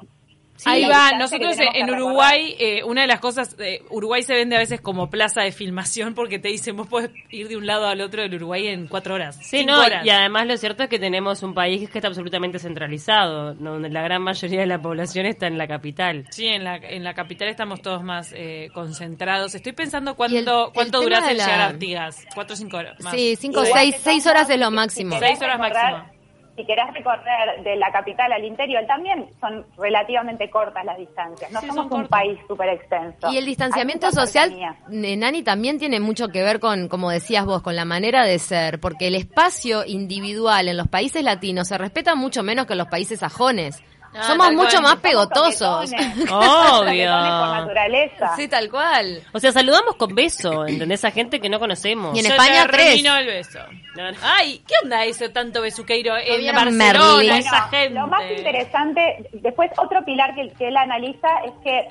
Sí, 0.57 0.69
Ahí 0.69 0.85
va, 0.85 1.11
nosotros 1.17 1.51
que 1.51 1.57
tenemos 1.65 1.75
en 1.75 1.85
que 1.85 1.91
Uruguay, 1.91 2.55
eh, 2.59 2.83
una 2.85 3.01
de 3.01 3.07
las 3.07 3.19
cosas, 3.19 3.55
eh, 3.59 3.83
Uruguay 3.89 4.23
se 4.23 4.33
vende 4.33 4.55
a 4.55 4.59
veces 4.59 4.79
como 4.79 5.09
plaza 5.09 5.41
de 5.41 5.51
filmación 5.51 6.13
porque 6.15 6.39
te 6.39 6.47
dicen, 6.47 6.77
vos 6.77 6.87
podés 6.87 7.11
ir 7.29 7.49
de 7.49 7.57
un 7.57 7.65
lado 7.67 7.87
al 7.87 7.99
otro 7.99 8.21
del 8.21 8.33
Uruguay 8.35 8.67
en 8.67 8.87
cuatro 8.87 9.15
horas. 9.15 9.35
Sí, 9.35 9.59
cinco 9.59 9.73
no, 9.73 9.81
horas. 9.81 10.05
y 10.05 10.09
además 10.09 10.47
lo 10.47 10.55
cierto 10.55 10.83
es 10.83 10.89
que 10.89 10.97
tenemos 10.97 11.43
un 11.43 11.53
país 11.53 11.89
que 11.89 11.97
está 11.97 12.07
absolutamente 12.07 12.57
centralizado, 12.59 13.53
donde 13.55 13.89
la 13.89 14.01
gran 14.01 14.21
mayoría 14.21 14.61
de 14.61 14.65
la 14.67 14.81
población 14.81 15.25
está 15.25 15.47
en 15.47 15.57
la 15.57 15.67
capital. 15.67 16.25
Sí, 16.31 16.47
en 16.47 16.63
la, 16.63 16.77
en 16.77 17.03
la 17.03 17.13
capital 17.13 17.49
estamos 17.49 17.81
todos 17.81 18.01
más 18.01 18.31
eh, 18.33 18.69
concentrados. 18.73 19.55
Estoy 19.55 19.73
pensando 19.73 20.15
cuánto, 20.15 20.67
el 20.67 20.73
cuánto 20.73 21.01
durás 21.01 21.29
en 21.29 21.37
la- 21.37 21.45
llegar 21.45 21.61
a 21.61 21.65
Artigas. 21.65 22.25
Cuatro 22.33 22.53
o 22.53 22.57
cinco 22.57 22.77
horas 22.77 22.97
más. 23.01 23.13
Sí, 23.13 23.35
cinco 23.37 23.59
o 23.59 23.65
seis, 23.65 23.97
seis 24.01 24.25
horas 24.25 24.49
es 24.49 24.57
lo 24.59 24.71
máximo. 24.71 25.19
Seis 25.19 25.41
horas 25.41 25.59
máximo. 25.59 26.14
Si 26.55 26.65
querés 26.65 26.85
recorrer 26.93 27.63
de 27.63 27.75
la 27.75 27.91
capital 27.91 28.31
al 28.31 28.43
interior, 28.43 28.85
también 28.87 29.27
son 29.41 29.65
relativamente 29.77 30.49
cortas 30.49 30.85
las 30.85 30.97
distancias. 30.97 31.51
No 31.51 31.59
Sí, 31.59 31.67
somos 31.67 31.91
un 31.91 32.07
país 32.07 32.39
súper 32.47 32.69
extenso. 32.69 33.31
Y 33.31 33.37
el 33.37 33.45
distanciamiento 33.45 34.09
social, 34.11 34.53
eh, 34.91 35.17
Nani, 35.17 35.43
también 35.43 35.79
tiene 35.79 35.99
mucho 35.99 36.29
que 36.29 36.43
ver 36.43 36.59
con, 36.59 36.87
como 36.87 37.11
decías 37.11 37.45
vos, 37.45 37.61
con 37.61 37.75
la 37.75 37.85
manera 37.85 38.25
de 38.25 38.39
ser, 38.39 38.79
porque 38.79 39.07
el 39.07 39.15
espacio 39.15 39.85
individual 39.85 40.69
en 40.69 40.77
los 40.77 40.87
países 40.87 41.23
latinos 41.23 41.67
se 41.67 41.77
respeta 41.77 42.15
mucho 42.15 42.41
menos 42.43 42.65
que 42.65 42.73
en 42.73 42.79
los 42.79 42.87
países 42.87 43.19
sajones. 43.19 43.83
Ah, 44.17 44.23
Somos 44.23 44.53
mucho 44.53 44.69
cual. 44.71 44.83
más 44.83 44.95
pegotosos. 44.97 45.91
Obvio. 46.31 47.11
Por 47.11 47.49
naturaleza. 47.57 48.35
sí, 48.35 48.47
tal 48.47 48.69
cual. 48.69 49.21
O 49.33 49.39
sea, 49.39 49.51
saludamos 49.51 49.95
con 49.95 50.15
beso, 50.15 50.65
¿entendés? 50.65 51.03
A 51.05 51.11
gente 51.11 51.39
que 51.39 51.49
no 51.49 51.59
conocemos. 51.59 52.15
Y 52.15 52.19
en 52.19 52.25
Yo 52.25 52.31
España, 52.31 52.65
tres. 52.71 53.03
el 53.05 53.25
beso. 53.25 53.59
No, 53.95 54.11
no. 54.11 54.17
Ay, 54.23 54.61
¿qué 54.67 54.73
onda 54.83 55.03
eso 55.05 55.29
tanto 55.31 55.61
besuqueiro 55.61 56.15
en 56.17 56.45
Barcelona, 56.53 56.71
Merlí? 56.71 57.29
esa 57.29 57.49
Bueno, 57.51 57.67
gente? 57.71 57.99
Lo 57.99 58.07
más 58.07 58.23
interesante, 58.31 59.29
después 59.33 59.71
otro 59.77 60.03
pilar 60.05 60.35
que, 60.35 60.49
que 60.53 60.67
él 60.67 60.77
analiza 60.77 61.27
es 61.45 61.53
que 61.63 61.87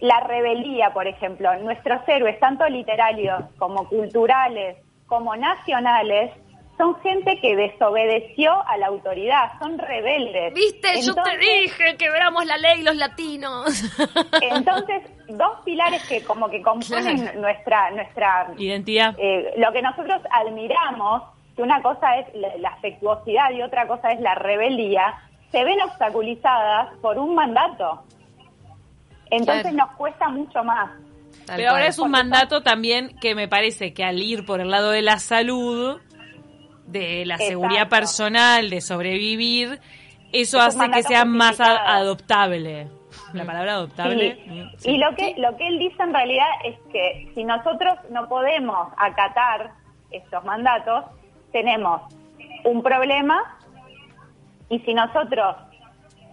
la 0.00 0.20
rebelía, 0.20 0.92
por 0.92 1.06
ejemplo, 1.06 1.54
nuestros 1.60 2.00
héroes, 2.08 2.38
tanto 2.40 2.66
literarios 2.68 3.42
como 3.58 3.88
culturales, 3.88 4.76
como 5.06 5.34
nacionales, 5.36 6.30
son 6.80 6.98
gente 7.02 7.38
que 7.42 7.54
desobedeció 7.56 8.50
a 8.66 8.78
la 8.78 8.86
autoridad, 8.86 9.52
son 9.58 9.76
rebeldes. 9.78 10.54
Viste, 10.54 10.88
yo 11.02 11.12
te 11.14 11.20
Entonces- 11.20 11.40
dije 11.40 11.96
que 11.98 12.10
veramos 12.10 12.46
la 12.46 12.56
ley 12.56 12.82
los 12.82 12.96
latinos. 12.96 13.66
Entonces, 14.40 15.02
dos 15.28 15.58
pilares 15.64 16.02
que 16.08 16.22
como 16.24 16.48
que 16.48 16.62
componen 16.62 17.18
Claro. 17.20 17.40
nuestra, 17.40 17.90
nuestra 17.90 18.48
Identidad. 18.56 19.14
eh, 19.18 19.52
lo 19.58 19.70
que 19.72 19.82
nosotros 19.82 20.22
admiramos, 20.30 21.22
que 21.54 21.62
una 21.62 21.82
cosa 21.82 22.16
es 22.16 22.34
la, 22.34 22.48
la 22.56 22.68
afectuosidad 22.70 23.50
y 23.50 23.60
otra 23.62 23.86
cosa 23.86 24.08
es 24.12 24.20
la 24.20 24.34
rebeldía, 24.36 25.14
se 25.52 25.62
ven 25.64 25.80
obstaculizadas 25.82 26.96
por 27.02 27.18
un 27.18 27.34
mandato. 27.34 28.04
Entonces 29.30 29.62
Claro. 29.72 29.76
nos 29.76 29.96
cuesta 29.96 30.28
mucho 30.28 30.64
más. 30.64 30.90
Tal 31.46 31.56
Pero 31.56 31.70
ahora 31.70 31.86
es 31.86 31.98
un 31.98 32.10
mandato 32.10 32.62
también 32.62 33.16
que 33.20 33.34
me 33.34 33.48
parece 33.48 33.92
que 33.92 34.04
al 34.04 34.20
ir 34.20 34.44
por 34.44 34.60
el 34.60 34.70
lado 34.70 34.90
de 34.90 35.02
la 35.02 35.18
salud, 35.18 36.00
de 36.90 37.24
la 37.26 37.38
seguridad 37.38 37.88
personal, 37.88 38.70
de 38.70 38.80
sobrevivir, 38.80 39.80
eso 40.32 40.60
hace 40.60 40.90
que 40.90 41.02
sea 41.02 41.24
más 41.24 41.60
adoptable. 41.60 42.88
La 43.32 43.44
palabra 43.44 43.72
adoptable. 43.74 44.34
Sí. 44.44 44.50
mm, 44.50 44.70
sí. 44.78 44.90
Y 44.92 44.98
lo 44.98 45.14
que, 45.14 45.34
lo 45.36 45.56
que 45.56 45.66
él 45.68 45.78
dice 45.78 46.02
en 46.02 46.12
realidad 46.14 46.46
es 46.64 46.76
que 46.92 47.30
si 47.34 47.44
nosotros 47.44 47.94
no 48.10 48.28
podemos 48.28 48.88
acatar 48.96 49.70
estos 50.10 50.44
mandatos, 50.44 51.04
tenemos 51.52 52.02
un 52.64 52.82
problema 52.82 53.56
y 54.68 54.78
si 54.80 54.94
nosotros 54.94 55.56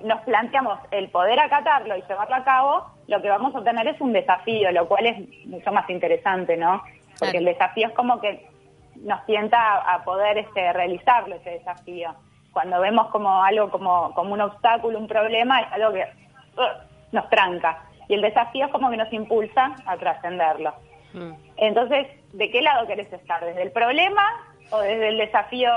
nos 0.04 0.22
planteamos 0.22 0.80
el 0.92 1.10
poder 1.10 1.40
acatarlo 1.40 1.98
y 1.98 2.02
llevarlo 2.08 2.36
a 2.36 2.44
cabo, 2.44 2.86
lo 3.08 3.22
que 3.22 3.30
vamos 3.30 3.56
a 3.56 3.60
obtener 3.60 3.88
es 3.88 4.00
un 4.02 4.14
desafío, 4.14 4.72
lo 4.72 4.88
cual 4.88 5.06
es 5.08 5.46
mucho 5.48 5.72
más 5.72 5.90
interesante, 5.90 6.58
¿no? 6.58 6.82
Porque 7.20 7.32
Claro. 7.32 7.40
el 7.40 7.46
desafío 7.46 7.88
es 7.88 7.94
como 7.94 8.20
que 8.22 8.46
nos 9.04 9.26
tienta 9.26 9.58
a, 9.58 9.96
a 9.96 10.04
poder 10.04 10.38
este, 10.38 10.74
realizarlo 10.74 11.36
ese 11.36 11.52
desafío. 11.52 12.14
Cuando 12.52 12.80
vemos 12.80 13.08
como 13.10 13.44
algo 13.44 13.70
como, 13.70 14.14
como 14.14 14.34
un 14.34 14.42
obstáculo, 14.42 14.98
un 14.98 15.08
problema, 15.08 15.62
es 15.62 15.72
algo 15.74 15.94
que 15.94 16.06
ugh, 16.58 16.88
nos 17.12 17.30
tranca. 17.30 17.84
Y 18.08 18.16
el 18.16 18.22
desafío 18.22 18.66
es 18.66 18.72
como 18.72 18.90
que 18.90 18.98
nos 18.98 19.12
impulsa 19.14 19.76
a 19.86 19.98
trascenderlo. 19.98 20.74
Mm. 21.14 21.34
Entonces, 21.58 22.08
¿de 22.34 22.52
qué 22.52 22.62
lado 22.62 22.88
querés 22.88 23.12
estar? 23.12 23.44
¿Desde 23.44 23.64
el 23.64 23.72
problema 23.72 24.24
o 24.72 24.80
desde 24.80 25.10
el 25.10 25.18
desafío 25.18 25.70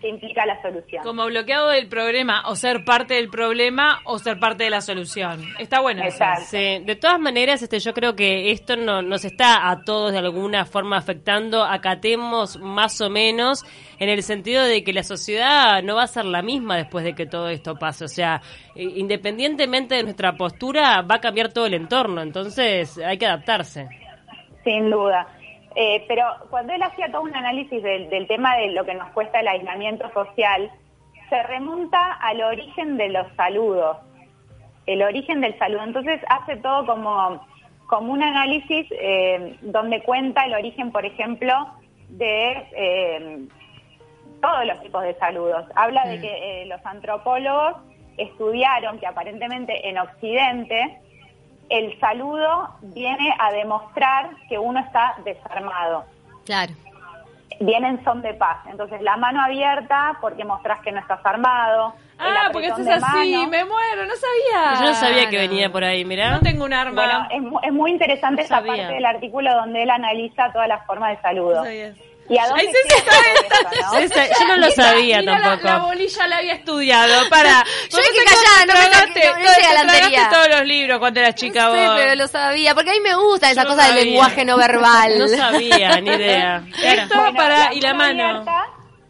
que 0.00 0.08
implica 0.08 0.46
la 0.46 0.60
solución? 0.62 1.02
Como 1.04 1.26
bloqueado 1.26 1.68
del 1.68 1.88
problema, 1.88 2.42
o 2.46 2.56
ser 2.56 2.84
parte 2.84 3.14
del 3.14 3.28
problema 3.28 4.00
o 4.04 4.18
ser 4.18 4.38
parte 4.38 4.64
de 4.64 4.70
la 4.70 4.80
solución. 4.80 5.44
Está 5.58 5.80
bueno 5.80 6.02
eso. 6.04 6.24
Sí, 6.46 6.80
de 6.84 6.96
todas 6.96 7.20
maneras, 7.20 7.62
este, 7.62 7.78
yo 7.78 7.92
creo 7.92 8.16
que 8.16 8.50
esto 8.50 8.76
no, 8.76 9.02
nos 9.02 9.24
está 9.24 9.70
a 9.70 9.82
todos 9.84 10.12
de 10.12 10.18
alguna 10.18 10.64
forma 10.64 10.96
afectando, 10.96 11.62
acatemos 11.62 12.58
más 12.58 13.00
o 13.00 13.10
menos, 13.10 13.64
en 13.98 14.08
el 14.08 14.22
sentido 14.22 14.64
de 14.64 14.82
que 14.82 14.92
la 14.92 15.02
sociedad 15.02 15.82
no 15.82 15.96
va 15.96 16.04
a 16.04 16.06
ser 16.06 16.24
la 16.24 16.42
misma 16.42 16.76
después 16.76 17.04
de 17.04 17.14
que 17.14 17.26
todo 17.26 17.48
esto 17.48 17.76
pase. 17.76 18.04
O 18.04 18.08
sea, 18.08 18.40
independientemente 18.74 19.96
de 19.96 20.02
nuestra 20.04 20.32
postura, 20.32 21.02
va 21.02 21.16
a 21.16 21.20
cambiar 21.20 21.52
todo 21.52 21.66
el 21.66 21.74
entorno, 21.74 22.22
entonces 22.22 22.98
hay 22.98 23.18
que 23.18 23.26
adaptarse. 23.26 23.88
Sin 24.64 24.90
duda. 24.90 25.26
Eh, 25.76 26.04
pero 26.08 26.24
cuando 26.50 26.72
él 26.72 26.82
hacía 26.82 27.10
todo 27.10 27.22
un 27.22 27.34
análisis 27.34 27.82
del, 27.82 28.10
del 28.10 28.26
tema 28.26 28.56
de 28.56 28.72
lo 28.72 28.84
que 28.84 28.94
nos 28.94 29.10
cuesta 29.10 29.40
el 29.40 29.48
aislamiento 29.48 30.10
social, 30.12 30.70
se 31.30 31.42
remonta 31.44 32.12
al 32.14 32.42
origen 32.42 32.96
de 32.96 33.08
los 33.08 33.26
saludos, 33.36 33.98
el 34.86 35.02
origen 35.02 35.40
del 35.40 35.56
saludo. 35.58 35.84
Entonces 35.84 36.20
hace 36.28 36.56
todo 36.56 36.84
como, 36.84 37.40
como 37.86 38.12
un 38.12 38.22
análisis 38.22 38.86
eh, 38.90 39.56
donde 39.62 40.02
cuenta 40.02 40.44
el 40.44 40.54
origen, 40.54 40.90
por 40.90 41.06
ejemplo, 41.06 41.54
de 42.08 42.68
eh, 42.72 43.38
todos 44.42 44.66
los 44.66 44.80
tipos 44.82 45.02
de 45.04 45.14
saludos. 45.14 45.64
Habla 45.76 46.04
de 46.06 46.20
que 46.20 46.62
eh, 46.62 46.66
los 46.66 46.84
antropólogos 46.84 47.76
estudiaron 48.16 48.98
que 48.98 49.06
aparentemente 49.06 49.88
en 49.88 49.98
Occidente 49.98 51.00
el 51.70 51.98
saludo 52.00 52.74
viene 52.82 53.34
a 53.38 53.50
demostrar 53.52 54.30
que 54.48 54.58
uno 54.58 54.80
está 54.80 55.14
desarmado. 55.24 56.04
Claro. 56.44 56.72
Viene 57.60 57.88
en 57.88 58.04
son 58.04 58.22
de 58.22 58.34
paz. 58.34 58.58
Entonces, 58.70 59.00
la 59.02 59.16
mano 59.16 59.40
abierta 59.42 60.16
porque 60.20 60.44
mostrás 60.44 60.80
que 60.80 60.92
no 60.92 60.98
estás 61.00 61.20
armado. 61.24 61.94
Ah, 62.18 62.48
porque 62.52 62.66
apretón 62.68 62.80
esto 62.86 62.94
es 62.94 63.00
de 63.02 63.06
así, 63.06 63.36
mano. 63.36 63.48
me 63.48 63.64
muero, 63.64 64.06
no 64.06 64.12
sabía. 64.14 64.80
Yo 64.80 64.86
no 64.88 64.94
sabía 64.94 65.30
que 65.30 65.38
venía 65.38 65.70
por 65.70 65.84
ahí, 65.84 66.04
mirá. 66.04 66.30
No 66.30 66.40
tengo 66.40 66.64
un 66.64 66.72
arma. 66.72 67.26
Bueno, 67.30 67.58
es, 67.60 67.68
es 67.68 67.72
muy 67.72 67.90
interesante 67.92 68.42
No 68.42 68.46
esa 68.46 68.56
sabía. 68.56 68.76
parte 68.76 68.94
del 68.94 69.06
artículo 69.06 69.54
donde 69.54 69.82
él 69.82 69.90
analiza 69.90 70.52
todas 70.52 70.68
las 70.68 70.84
formas 70.86 71.16
de 71.16 71.22
saludo. 71.22 71.56
No 71.56 71.64
sabía. 71.64 71.94
¿Y 72.30 72.38
a 72.38 72.46
dónde 72.46 72.62
llega 72.64 73.04
todo 73.04 73.20
eso, 73.74 73.92
no? 73.92 73.98
Esa- 73.98 74.26
yo 74.26 74.46
no 74.48 74.56
lo 74.56 74.70
sabía 74.70 75.18
Mira, 75.20 75.32
la- 75.38 75.42
tampoco. 75.44 75.68
La, 75.68 75.78
bolilla 75.80 76.26
la 76.28 76.36
había 76.36 76.54
estudiado. 76.54 77.28
Para. 77.28 77.64
Yo 77.90 77.98
hay 77.98 78.04
que 78.04 78.24
callar, 78.24 78.66
no 78.68 78.74
me 78.74 78.80
no, 79.84 80.24
no 80.24 80.30
todos 80.30 80.48
los 80.48 80.66
libros 80.66 80.98
cuando 81.00 81.20
eras 81.20 81.34
chica 81.34 81.70
Sí, 81.72 81.76
vos. 81.86 81.94
pero 81.96 82.14
lo 82.14 82.26
sabía, 82.28 82.74
porque 82.74 82.90
a 82.90 82.92
mí 82.92 83.00
me 83.00 83.14
gusta 83.16 83.50
esa 83.50 83.64
no 83.64 83.70
cosa 83.70 83.92
del 83.92 84.04
lenguaje 84.06 84.44
no 84.44 84.56
verbal. 84.56 85.18
No 85.18 85.26
sabía, 85.28 86.00
ni 86.00 86.10
idea. 86.14 86.62
Esto 86.82 87.14
Bueno, 87.16 87.34
para. 87.36 87.74
Y 87.74 87.80
la 87.80 87.94
mano. 87.94 88.44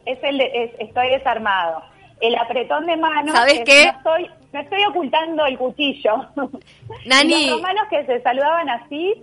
Es 0.06 0.18
el 0.22 0.38
de, 0.38 0.50
es- 0.54 0.72
estoy 0.88 1.10
desarmado. 1.10 1.82
El 2.22 2.34
apretón 2.36 2.86
de 2.86 2.96
mano. 2.96 3.32
¿Sabes 3.34 3.60
es, 3.60 3.64
qué? 3.64 3.84
No 3.86 3.98
estoy, 3.98 4.30
no 4.52 4.60
estoy 4.60 4.84
ocultando 4.84 5.44
el 5.46 5.58
cuchillo. 5.58 6.26
Nani. 7.06 7.34
Y 7.34 7.46
los 7.50 7.56
romanos 7.58 7.84
que 7.90 8.04
se 8.06 8.20
saludaban 8.22 8.68
así, 8.70 9.22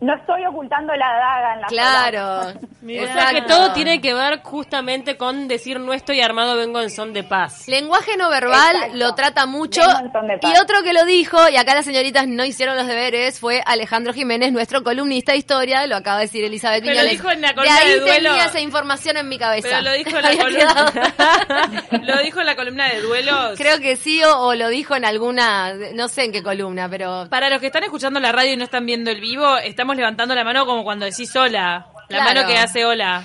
no 0.00 0.14
estoy 0.14 0.44
ocultando 0.46 0.94
la 0.94 1.06
daga 1.06 1.54
en 1.54 1.60
la 1.62 1.66
Claro. 1.68 2.60
O 2.86 3.06
sea 3.12 3.30
que 3.32 3.42
todo 3.42 3.72
tiene 3.72 4.00
que 4.00 4.14
ver 4.14 4.40
justamente 4.44 5.16
con 5.16 5.48
decir 5.48 5.80
no 5.80 5.92
estoy 5.92 6.20
armado, 6.20 6.54
vengo 6.56 6.80
en 6.80 6.88
son 6.88 7.12
de 7.12 7.24
paz. 7.24 7.66
Lenguaje 7.66 8.16
no 8.16 8.30
verbal 8.30 8.76
Exacto. 8.76 8.96
lo 8.96 9.12
trata 9.16 9.46
mucho. 9.46 9.80
De. 9.80 10.38
Y 10.48 10.56
otro 10.56 10.84
que 10.84 10.92
lo 10.92 11.04
dijo, 11.04 11.48
y 11.48 11.56
acá 11.56 11.74
las 11.74 11.84
señoritas 11.84 12.28
no 12.28 12.44
hicieron 12.44 12.76
los 12.76 12.86
deberes, 12.86 13.40
fue 13.40 13.60
Alejandro 13.66 14.12
Jiménez, 14.12 14.52
nuestro 14.52 14.84
columnista 14.84 15.32
de 15.32 15.38
historia. 15.38 15.84
Lo 15.88 15.96
acaba 15.96 16.18
de 16.18 16.26
decir 16.26 16.44
Elizabeth 16.44 16.82
Pero 16.82 16.92
Viñales. 16.92 17.12
dijo 17.12 17.28
en 17.32 17.40
la 17.40 17.48
de 17.48 17.54
columna 17.56 17.76
ahí 17.76 17.88
de 17.88 18.00
duelo. 18.00 18.28
tenía 18.30 18.44
esa 18.46 18.60
información 18.60 19.16
en 19.16 19.28
mi 19.28 19.38
cabeza. 19.38 19.68
Pero 19.68 19.82
lo 19.82 19.92
dijo 19.92 20.16
en 20.18 20.22
la 20.22 20.36
columna. 20.44 20.92
quedado- 20.92 22.02
lo 22.02 22.22
dijo 22.22 22.40
en 22.40 22.46
la 22.46 22.54
columna 22.56 22.88
de 22.88 23.00
duelos. 23.00 23.58
Creo 23.58 23.80
que 23.80 23.96
sí, 23.96 24.22
o, 24.22 24.38
o 24.38 24.54
lo 24.54 24.68
dijo 24.68 24.94
en 24.94 25.04
alguna, 25.04 25.72
no 25.94 26.06
sé 26.06 26.22
en 26.24 26.30
qué 26.32 26.42
columna, 26.44 26.88
pero... 26.88 27.26
Para 27.30 27.50
los 27.50 27.58
que 27.60 27.66
están 27.66 27.82
escuchando 27.82 28.20
la 28.20 28.30
radio 28.30 28.52
y 28.52 28.56
no 28.56 28.62
están 28.64 28.86
viendo 28.86 29.10
el 29.10 29.20
vivo, 29.20 29.58
estamos 29.86 29.96
levantando 29.98 30.34
la 30.34 30.42
mano 30.42 30.66
como 30.66 30.82
cuando 30.82 31.04
decís 31.06 31.34
hola. 31.36 31.86
La 32.08 32.18
Claro. 32.18 32.24
mano 32.24 32.48
que 32.48 32.58
hace 32.58 32.84
hola. 32.84 33.22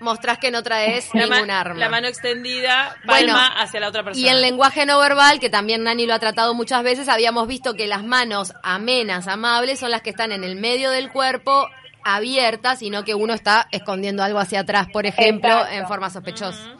Mostrás 0.00 0.36
que 0.38 0.50
no 0.50 0.62
traes 0.62 1.08
La, 1.14 1.26
ningún 1.26 1.50
arma. 1.50 1.74
la 1.78 1.88
mano 1.88 2.06
extendida, 2.08 2.96
palma 3.06 3.32
Bueno, 3.32 3.34
hacia 3.58 3.80
la 3.80 3.88
otra 3.88 4.02
persona. 4.02 4.26
Y 4.26 4.28
en 4.28 4.42
lenguaje 4.42 4.84
no 4.84 4.98
verbal, 4.98 5.38
que 5.40 5.48
también 5.48 5.84
Nani 5.84 6.06
lo 6.06 6.12
ha 6.14 6.18
tratado 6.18 6.52
muchas 6.54 6.82
veces, 6.82 7.08
habíamos 7.08 7.46
visto 7.48 7.72
que 7.74 7.86
las 7.86 8.04
manos 8.04 8.52
amenas, 8.62 9.26
amables, 9.28 9.78
son 9.80 9.90
las 9.90 10.02
que 10.02 10.10
están 10.10 10.32
en 10.32 10.44
el 10.44 10.56
medio 10.56 10.90
del 10.90 11.10
cuerpo, 11.10 11.66
abiertas, 12.04 12.82
y 12.82 12.90
no 12.90 13.04
que 13.04 13.14
uno 13.14 13.32
está 13.32 13.68
escondiendo 13.70 14.22
algo 14.24 14.38
hacia 14.40 14.60
atrás, 14.60 14.88
por 14.92 15.06
ejemplo, 15.06 15.50
Exacto. 15.50 15.74
en 15.76 15.86
forma 15.86 16.10
sospechosa. 16.10 16.74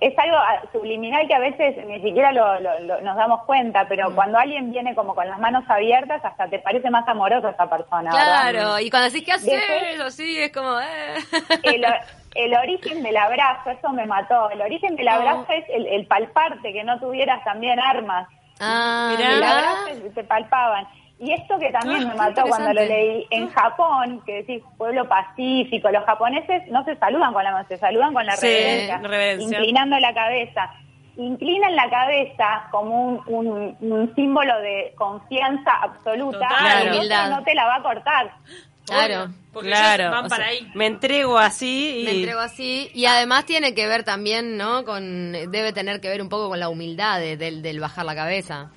Es 0.00 0.12
algo 0.18 0.36
ah, 0.36 0.60
subliminal 0.72 1.26
que 1.26 1.34
a 1.34 1.38
veces 1.38 1.74
ni 1.86 2.02
siquiera 2.02 2.30
lo, 2.30 2.60
lo- 2.60 2.80
lo- 2.80 3.00
nos 3.00 3.16
damos 3.16 3.44
cuenta, 3.44 3.86
pero 3.88 4.14
cuando 4.14 4.36
alguien 4.38 4.70
viene 4.70 4.94
como 4.94 5.14
con 5.14 5.26
las 5.26 5.38
manos 5.38 5.64
abiertas, 5.68 6.22
hasta 6.22 6.48
te 6.48 6.58
parece 6.58 6.90
más 6.90 7.08
amoroso 7.08 7.48
esa 7.48 7.68
persona. 7.70 8.10
¿verdad? 8.12 8.50
Claro, 8.50 8.78
y 8.80 8.90
cuando 8.90 9.08
decís, 9.08 9.24
¿qué 9.24 9.32
haces? 9.32 9.46
Después- 9.52 10.00
Así 10.00 10.38
es 10.38 10.52
como... 10.52 10.78
eh. 10.80 11.14
el, 11.62 11.84
el 12.34 12.54
origen 12.54 13.02
del 13.02 13.16
abrazo, 13.16 13.70
eso 13.70 13.88
me 13.94 14.04
mató. 14.04 14.50
El 14.50 14.60
origen 14.60 14.96
del 14.96 15.08
Oh. 15.08 15.12
abrazo 15.12 15.46
es 15.48 15.64
el, 15.70 15.86
el 15.86 16.06
palparte, 16.06 16.72
que 16.74 16.84
no 16.84 17.00
tuvieras 17.00 17.42
también 17.44 17.80
armas. 17.80 18.28
Ah. 18.60 19.14
El 19.18 19.42
abrazo 19.42 20.10
te 20.14 20.24
palpaban. 20.24 20.86
Y 21.18 21.32
esto 21.32 21.58
que 21.58 21.70
también 21.70 22.02
Ah, 22.02 22.08
me 22.10 22.14
mató 22.14 22.42
cuando 22.42 22.74
lo 22.74 22.84
leí, 22.84 23.26
en 23.30 23.48
Japón, 23.48 24.20
que 24.26 24.42
decís 24.42 24.62
pueblo 24.76 25.08
pacífico, 25.08 25.90
los 25.90 26.04
japoneses 26.04 26.62
no 26.70 26.84
se 26.84 26.94
saludan 26.96 27.32
con 27.32 27.42
la 27.42 27.52
mano, 27.52 27.66
se 27.68 27.78
saludan 27.78 28.12
con 28.12 28.26
la 28.26 28.36
Sí, 28.36 28.46
reverencia, 28.46 28.98
reverencia. 28.98 29.58
inclinando 29.58 29.98
la 29.98 30.12
cabeza. 30.14 30.70
inclinan 31.18 31.74
la 31.74 31.88
cabeza 31.88 32.68
como 32.70 33.02
un, 33.02 33.22
un- 33.28 33.76
un 33.80 34.14
símbolo 34.14 34.54
de 34.60 34.92
confianza 34.98 35.70
absoluta, 35.80 36.40
Total. 36.46 36.82
el 36.82 36.88
otro 36.88 36.96
Humildad. 36.98 37.30
no 37.30 37.42
te 37.42 37.54
la 37.54 37.64
va 37.66 37.74
a 37.76 37.82
cortar. 37.82 38.30
Claro. 38.84 39.32
Porque 39.50 39.70
claro. 39.70 40.10
van 40.10 40.26
o 40.26 40.28
para 40.28 40.44
sea, 40.44 40.52
ahí. 40.52 40.70
Me 40.74 40.84
entrego 40.86 41.38
así 41.38 42.00
y... 42.02 42.04
Me 42.04 42.10
entrego 42.16 42.40
así. 42.40 42.90
Y 42.92 43.06
además 43.06 43.46
tiene 43.46 43.74
que 43.74 43.86
ver 43.86 44.04
también, 44.04 44.58
¿no? 44.58 44.84
Con, 44.84 45.32
debe 45.32 45.72
tener 45.72 46.02
que 46.02 46.10
ver 46.10 46.20
un 46.20 46.28
poco 46.28 46.50
con 46.50 46.60
la 46.60 46.68
humildad 46.68 47.18
de- 47.18 47.38
del, 47.38 47.62
del 47.62 47.80
bajar 47.80 48.04
la 48.04 48.14
cabeza. 48.14 48.70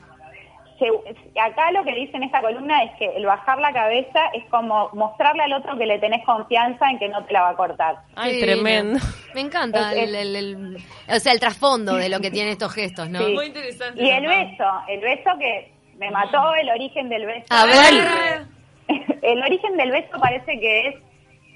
Se- 0.80 1.40
acá 1.40 1.72
lo 1.72 1.84
que 1.84 1.94
dice 1.94 2.16
en 2.18 2.24
esta 2.24 2.42
columna 2.42 2.84
es 2.84 2.92
que 2.98 3.06
el 3.18 3.26
bajar 3.26 3.60
la 3.60 3.74
cabeza 3.74 4.20
es 4.34 4.46
como 4.50 4.90
mostrarle 4.94 5.44
al 5.44 5.54
otro 5.54 5.78
que 5.78 5.86
le 5.86 6.00
tenés 6.00 6.26
confianza 6.26 6.90
en 6.90 6.98
que 7.00 7.10
no 7.10 7.24
te 7.26 7.34
la 7.34 7.42
va 7.42 7.50
a 7.50 7.56
cortar. 7.56 7.98
Ay, 8.16 8.40
tremendo. 8.40 8.98
Me 9.36 9.42
encanta 9.42 9.94
Es- 9.94 10.08
el, 10.08 10.16
el- 10.16 10.36
el- 10.36 10.78
o 11.10 11.20
sea, 11.20 11.34
el 11.34 11.40
trasfondo 11.40 11.96
de 11.96 12.08
lo 12.10 12.20
que 12.22 12.32
tienen 12.32 12.54
estos 12.54 12.74
gestos, 12.74 13.10
¿no? 13.10 13.20
Sí. 13.20 13.34
Muy 13.34 13.48
interesante. 13.48 14.02
Y 14.02 14.10
el 14.10 14.26
beso, 14.26 14.64
el 14.88 15.02
beso 15.02 15.30
que 15.38 15.72
me 15.98 16.10
mató 16.12 16.56
el 16.56 16.70
origen 16.70 17.10
del 17.10 17.26
beso. 17.26 17.46
A 17.50 17.66
ver. 17.66 18.48
El 19.22 19.44
origen 19.44 19.76
del 19.78 19.92
beso 19.92 20.18
parece 20.20 20.60
que 20.60 20.88
es 20.88 20.96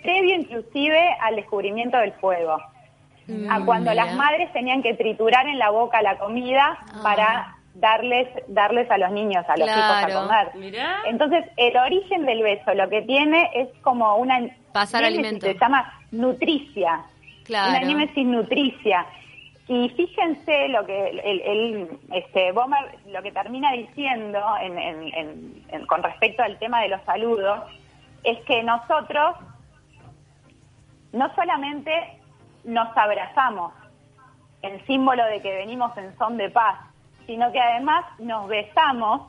previo 0.03 0.35
inclusive 0.35 0.99
al 1.21 1.35
descubrimiento 1.37 1.97
del 1.97 2.11
fuego. 2.13 2.57
a 3.49 3.65
cuando 3.65 3.91
mira. 3.91 4.05
las 4.05 4.15
madres 4.15 4.51
tenían 4.51 4.83
que 4.83 4.93
triturar 4.95 5.47
en 5.47 5.57
la 5.57 5.69
boca 5.69 6.01
la 6.01 6.17
comida 6.19 6.77
Ah. 6.93 6.99
para 7.01 7.55
darles 7.75 8.27
darles 8.47 8.89
a 8.91 8.97
los 8.97 9.11
niños, 9.11 9.43
a 9.47 9.57
los 9.57 9.67
hijos 9.67 9.81
Claro. 9.81 10.19
a 10.19 10.21
comer. 10.27 10.55
Mirá. 10.55 10.95
Entonces, 11.05 11.45
el 11.57 11.75
origen 11.77 12.25
del 12.25 12.43
beso 12.43 12.73
lo 12.73 12.87
que 12.89 13.01
tiene 13.01 13.49
es 13.53 13.69
como 13.81 14.15
una 14.17 14.39
Pasar 14.71 15.03
alimento. 15.03 15.45
se 15.45 15.55
llama 15.55 15.91
nutricia. 16.11 17.01
Claro. 17.45 17.71
Una 17.71 17.79
némesis 17.81 18.25
nutricia. 18.25 19.05
Y 19.67 19.89
fíjense 19.89 20.67
lo 20.69 20.85
que 20.85 21.09
el, 21.09 21.19
el- 21.41 21.89
este 22.11 22.51
Bomer 22.51 22.99
lo 23.07 23.21
que 23.23 23.31
termina 23.31 23.71
diciendo 23.71 24.39
en- 24.61 24.77
en- 24.77 25.13
en- 25.13 25.63
en- 25.69 25.85
con 25.87 26.03
respecto 26.03 26.43
al 26.43 26.57
tema 26.59 26.81
de 26.81 26.89
los 26.89 27.01
saludos 27.03 27.59
es 28.23 28.37
que 28.45 28.61
nosotros 28.63 29.35
no 31.11 31.33
solamente 31.35 31.91
nos 32.63 32.95
abrazamos 32.97 33.73
en 34.61 34.85
símbolo 34.85 35.23
de 35.25 35.41
que 35.41 35.55
venimos 35.55 35.95
en 35.97 36.15
son 36.17 36.37
de 36.37 36.49
paz, 36.49 36.77
sino 37.25 37.51
que 37.51 37.59
además 37.59 38.05
nos 38.19 38.47
besamos 38.47 39.21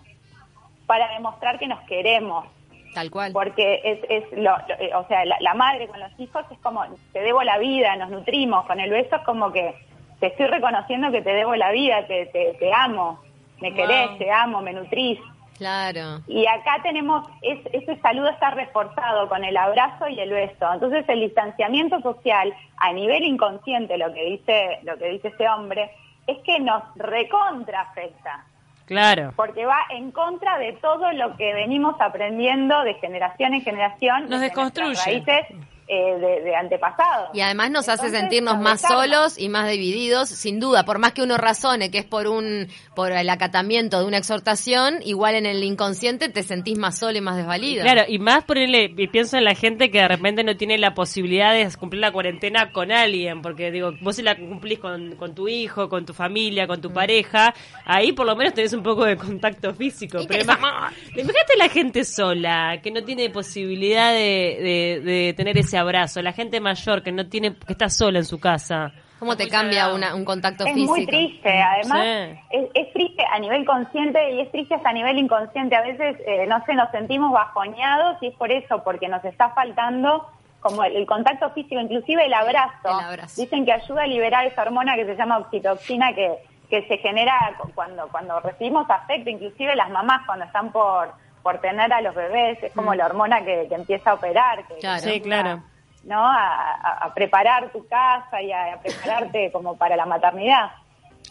para 0.87 1.09
demostrar 1.15 1.59
que 1.59 1.67
nos 1.67 1.81
queremos 1.83 2.47
Tal 2.95 3.11
cual. 3.11 3.33
porque 3.33 3.81
es, 3.85 3.99
es 4.09 4.33
lo, 4.39 4.57
lo- 4.69 4.75
eh, 4.79 4.95
o 4.95 5.07
sea, 5.09 5.25
la, 5.25 5.37
la 5.41 5.55
madre 5.55 5.89
con 5.89 5.99
los 6.01 6.13
hijos 6.21 6.45
es 6.51 6.59
como, 6.59 6.85
te 7.13 7.21
debo 7.21 7.43
la 7.43 7.59
vida, 7.59 7.97
nos 7.97 8.11
nutrimos, 8.11 8.67
con 8.67 8.79
el 8.81 8.91
beso 8.91 9.17
es 9.17 9.23
como 9.23 9.53
que 9.53 9.75
te 10.21 10.27
estoy 10.29 10.47
reconociendo 10.47 11.11
que 11.11 11.23
te 11.23 11.33
debo 11.33 11.55
la 11.57 11.71
vida, 11.73 12.07
te, 12.07 12.27
te, 12.27 12.55
te 12.55 12.73
amo, 12.73 13.19
me 13.61 13.71
Wow. 13.71 13.77
querés, 13.77 14.19
te 14.19 14.31
amo, 14.31 14.61
me 14.63 14.73
nutrís. 14.73 15.19
Claro. 15.59 16.21
Y 16.27 16.47
acá 16.47 16.81
tenemos, 16.83 17.27
es, 17.43 17.59
ese 17.73 17.97
saludo 18.01 18.29
está 18.29 18.51
reforzado 18.51 19.29
con 19.29 19.45
el 19.45 19.57
abrazo 19.57 20.09
y 20.09 20.19
el 20.19 20.31
beso. 20.31 20.73
Entonces 20.73 21.05
el 21.09 21.21
distanciamiento 21.21 22.01
social 22.01 22.53
a 22.79 22.93
nivel 22.93 23.23
inconsciente, 23.25 23.97
lo 23.97 24.13
que 24.13 24.25
dice, 24.25 24.81
lo 24.83 24.97
que 24.99 25.11
dice 25.11 25.29
este 25.29 25.49
hombre, 25.49 25.91
es 26.27 26.39
que 26.45 26.59
nos 26.61 26.83
recontra 26.97 27.83
afecta 27.83 28.45
Claro. 28.87 29.33
porque 29.37 29.65
va 29.65 29.79
en 29.91 30.11
contra 30.11 30.59
de 30.59 30.75
todo 30.75 31.11
lo 31.13 31.37
que 31.37 31.55
venimos 31.55 31.99
aprendiendo 32.01 32.83
de 32.83 32.95
generación 32.95 33.55
en 33.55 33.63
generación. 33.63 34.29
Nos 34.29 34.41
desconstruye. 34.41 34.95
raíces 35.05 35.47
eh, 35.87 36.19
de, 36.19 36.41
de 36.43 36.57
antepasados. 36.57 37.29
Y 37.35 37.41
además 37.41 37.71
nos 37.71 37.89
hace 37.89 38.09
sentirnos 38.11 38.55
nos 38.55 38.63
más 38.63 38.81
solos 38.81 39.39
y 39.39 39.49
más 39.49 39.69
divididos, 39.71 40.29
sin 40.29 40.59
duda. 40.61 40.85
Por 40.85 40.99
más 40.99 41.13
que 41.13 41.23
uno 41.23 41.37
razone 41.37 41.91
que 41.91 41.99
es 41.99 42.05
por 42.05 42.27
un 42.27 42.69
por 42.95 43.13
el 43.13 43.29
acatamiento 43.29 43.99
de 44.01 44.07
una 44.07 44.19
exhortación, 44.19 45.01
igual 45.05 45.35
en 45.35 45.47
el 45.47 45.63
inconsciente 45.65 46.29
te 46.29 46.43
sentís 46.43 46.79
más 46.79 46.99
solo 46.99 47.19
y 47.19 47.21
más 47.21 47.37
desvalido. 47.37 47.83
Claro, 47.83 48.03
y 48.09 48.19
más 48.19 48.45
ponerle, 48.45 48.93
y 48.97 49.09
pienso 49.09 49.37
en 49.37 49.45
la 49.45 49.55
gente 49.55 49.91
que 49.91 49.99
de 49.99 50.09
repente 50.09 50.43
no 50.45 50.57
tiene 50.57 50.79
la 50.79 50.95
posibilidad 50.95 51.53
de 51.53 51.69
cumplir 51.77 52.01
la 52.01 52.13
cuarentena 52.13 52.71
con 52.73 52.93
alguien, 52.93 53.43
porque 53.43 53.71
digo, 53.71 53.93
vos 54.01 54.17
si 54.17 54.23
la 54.23 54.37
cumplís 54.37 54.79
con, 54.79 55.17
con 55.17 55.35
tu 55.35 55.49
hijo, 55.49 55.89
con 55.89 56.07
tu 56.07 56.15
familia, 56.15 56.67
con 56.67 56.81
tu 56.81 56.91
Mm. 56.91 56.95
pareja, 56.95 57.55
ahí 57.85 58.13
por 58.13 58.25
lo 58.27 58.37
menos 58.37 58.55
tenés 58.55 58.73
un 58.73 58.83
poco 58.83 59.05
de 59.05 59.17
contacto 59.17 59.75
físico. 59.75 60.21
¿Y 60.21 60.27
Pero 60.27 60.43
imagínate 60.45 61.57
la 61.59 61.69
gente 61.69 62.05
sola, 62.05 62.81
que 62.83 62.91
no 62.91 63.03
tiene 63.03 63.31
posibilidad 63.31 64.13
de, 64.13 64.21
de- 64.23 65.01
de 65.05 65.35
tener 65.35 65.59
ese 65.59 65.74
abrazo, 65.77 66.23
la 66.23 66.33
gente 66.33 66.61
mayor 66.61 67.03
que 67.03 67.13
no 67.13 67.27
tiene, 67.29 67.55
que 67.57 67.73
está 67.73 67.89
sola 67.89 68.19
en 68.19 68.25
su 68.25 68.39
casa. 68.41 68.93
¿Cómo 69.19 69.37
te 69.37 69.49
cambia 69.49 69.93
una- 69.95 70.15
un 70.15 70.25
contacto 70.25 70.67
Es 70.67 70.75
físico? 70.75 70.93
muy 70.95 71.07
triste, 71.07 71.63
además 71.63 72.01
Sí. 72.03 72.39
es, 72.51 72.69
es 72.75 72.93
triste 72.93 73.25
a 73.33 73.39
nivel 73.39 73.65
consciente 73.65 74.33
y 74.33 74.41
es 74.41 74.51
triste 74.51 74.75
hasta 74.75 74.91
a 74.91 74.93
nivel 74.93 75.17
inconsciente. 75.19 75.77
A 75.77 75.81
veces, 75.83 76.17
eh, 76.27 76.47
no 76.47 76.63
sé, 76.67 76.75
nos 76.75 76.91
sentimos 76.91 77.33
bajoneados 77.33 78.19
y 78.23 78.27
es 78.29 78.35
por 78.35 78.51
eso, 78.53 78.83
porque 78.85 79.09
nos 79.09 79.25
está 79.25 79.51
faltando 79.51 80.29
como 80.61 80.83
el, 80.85 80.97
el 80.97 81.07
contacto 81.07 81.49
físico, 81.51 81.81
inclusive 81.81 82.27
el 82.27 82.35
abrazo. 82.35 82.99
El 83.01 83.05
abrazo. 83.07 83.41
Dicen 83.41 83.65
que 83.65 83.73
ayuda 83.73 84.03
a 84.03 84.07
liberar 84.07 84.47
esa 84.47 84.63
hormona 84.63 84.95
que 84.97 85.05
se 85.07 85.15
llama 85.17 85.39
oxitoxina 85.39 86.13
que, 86.15 86.33
que 86.69 86.87
se 86.89 86.99
genera 86.99 87.35
cu- 87.59 87.71
cuando, 87.75 88.09
cuando 88.09 88.41
recibimos 88.41 88.89
afecto, 88.91 89.31
inclusive 89.31 89.77
las 89.77 89.91
mamás 89.91 90.23
cuando 90.27 90.45
están 90.47 90.71
por, 90.73 91.13
por 91.45 91.61
tener 91.61 91.93
a 91.93 92.01
los 92.01 92.15
bebés, 92.17 92.61
es 92.65 92.73
como 92.73 92.93
la 92.97 93.07
hormona 93.07 93.45
que, 93.45 93.67
que 93.69 93.75
empieza 93.77 94.11
a 94.11 94.15
operar. 94.15 94.67
Que, 94.67 94.75
Mm. 94.75 94.79
Claro. 94.81 95.03
que 95.05 95.11
Sí, 95.13 95.21
claro. 95.21 95.63
¿no? 96.05 96.19
A, 96.27 96.73
a- 96.75 96.99
a 97.07 97.15
preparar 97.15 97.71
tu 97.71 97.87
casa 97.87 98.43
y 98.43 98.51
a, 98.51 98.75
a 98.75 98.81
prepararte 98.81 99.53
como 99.53 99.77
para 99.77 99.95
la 99.95 100.05
maternidad. 100.07 100.73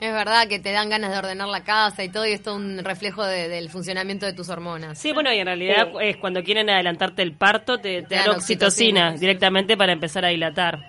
Es 0.01 0.11
verdad 0.11 0.47
que 0.47 0.59
te 0.59 0.71
dan 0.71 0.89
ganas 0.89 1.11
de 1.11 1.17
ordenar 1.19 1.47
la 1.47 1.63
casa 1.63 2.03
y 2.03 2.09
todo, 2.09 2.25
y 2.25 2.31
esto 2.33 2.49
es 2.51 2.55
un 2.57 2.83
reflejo 2.83 3.23
de- 3.25 3.47
del 3.49 3.69
funcionamiento 3.69 4.25
de 4.25 4.33
tus 4.33 4.49
hormonas. 4.49 4.97
Sí, 4.97 5.13
bueno, 5.13 5.31
y 5.33 5.39
en 5.39 5.45
realidad 5.45 5.87
Sí. 5.91 5.97
es 6.01 6.17
cuando 6.17 6.41
quieren 6.43 6.69
adelantarte 6.69 7.21
el 7.21 7.35
parto, 7.37 7.77
te, 7.79 8.01
te 8.03 8.15
dan 8.15 8.25
dan 8.27 8.35
oxitocina 8.37 9.11
directamente 9.11 9.75
para 9.77 9.91
empezar 9.93 10.25
a 10.25 10.29
dilatar. 10.29 10.79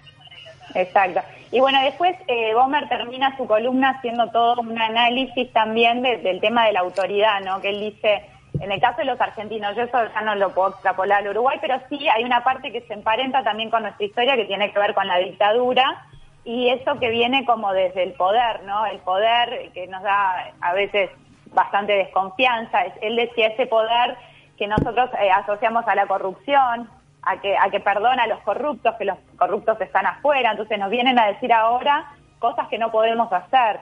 Exacto. 0.75 1.21
Y 1.53 1.61
bueno, 1.61 1.81
después 1.83 2.17
eh, 2.27 2.53
Bomer 2.55 2.89
termina 2.89 3.37
su 3.37 3.47
columna 3.47 3.91
haciendo 3.91 4.29
todo 4.31 4.61
un 4.61 4.81
análisis 4.81 5.53
también 5.53 6.03
de- 6.03 6.17
del 6.19 6.41
tema 6.41 6.67
de 6.67 6.73
la 6.73 6.81
autoridad, 6.81 7.41
¿no? 7.45 7.61
Que 7.61 7.69
él 7.69 7.81
dice, 7.81 8.25
en 8.61 8.71
el 8.73 8.81
caso 8.81 8.99
de 8.99 9.05
los 9.07 9.21
argentinos, 9.21 9.75
yo 9.77 9.83
eso 9.83 9.99
ya 10.13 10.21
no 10.23 10.35
lo 10.37 10.51
puedo 10.55 10.71
extrapolar 10.71 11.21
al 11.23 11.29
Uruguay, 11.29 11.59
pero 11.61 11.81
sí 11.89 12.09
hay 12.09 12.25
una 12.25 12.45
parte 12.45 12.73
que 12.73 12.81
se 12.83 12.95
emparenta 12.95 13.43
también 13.43 13.71
con 13.71 13.83
nuestra 13.83 14.05
historia 14.07 14.37
que 14.37 14.45
tiene 14.45 14.73
que 14.73 14.79
ver 14.79 14.95
con 14.95 15.07
la 15.09 15.19
dictadura 15.19 16.05
y 16.45 16.69
eso 16.69 16.99
que 17.01 17.09
viene 17.09 17.45
como 17.47 17.73
desde 17.73 18.03
el 18.03 18.13
poder, 18.13 18.63
¿no? 18.65 18.87
El 18.87 18.99
poder 18.99 19.71
que 19.73 19.87
nos 19.87 20.03
da 20.03 20.53
a 20.61 20.73
veces 20.75 21.11
bastante 21.53 21.95
desconfianza. 21.95 22.83
Es- 22.83 22.95
Él 23.03 23.17
decía 23.17 23.49
ese 23.49 23.67
poder 23.67 24.17
que 24.57 24.67
nosotros 24.67 25.11
eh, 25.21 25.31
asociamos 25.31 25.87
a 25.89 25.95
la 25.95 26.07
corrupción, 26.07 26.89
a 27.23 27.41
que, 27.41 27.57
a 27.57 27.71
que 27.71 27.81
perdona 27.81 28.25
a 28.25 28.27
los 28.27 28.41
corruptos, 28.41 28.95
que 28.97 29.05
los 29.07 29.19
corruptos 29.39 29.81
están 29.81 30.07
afuera, 30.07 30.51
entonces 30.51 30.79
nos 30.79 30.91
vienen 30.91 31.19
a 31.19 31.27
decir 31.27 31.53
ahora 31.53 32.05
cosas 32.39 32.69
que 32.69 32.79
no 32.79 32.91
podemos 32.93 33.33
hacer, 33.33 33.81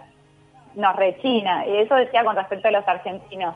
nos 0.76 0.94
rechina, 0.96 1.66
y 1.66 1.76
eso 1.78 1.94
decía 1.96 2.24
con 2.24 2.36
respecto 2.36 2.68
a 2.68 2.70
los 2.70 2.86
argentinos. 2.86 3.54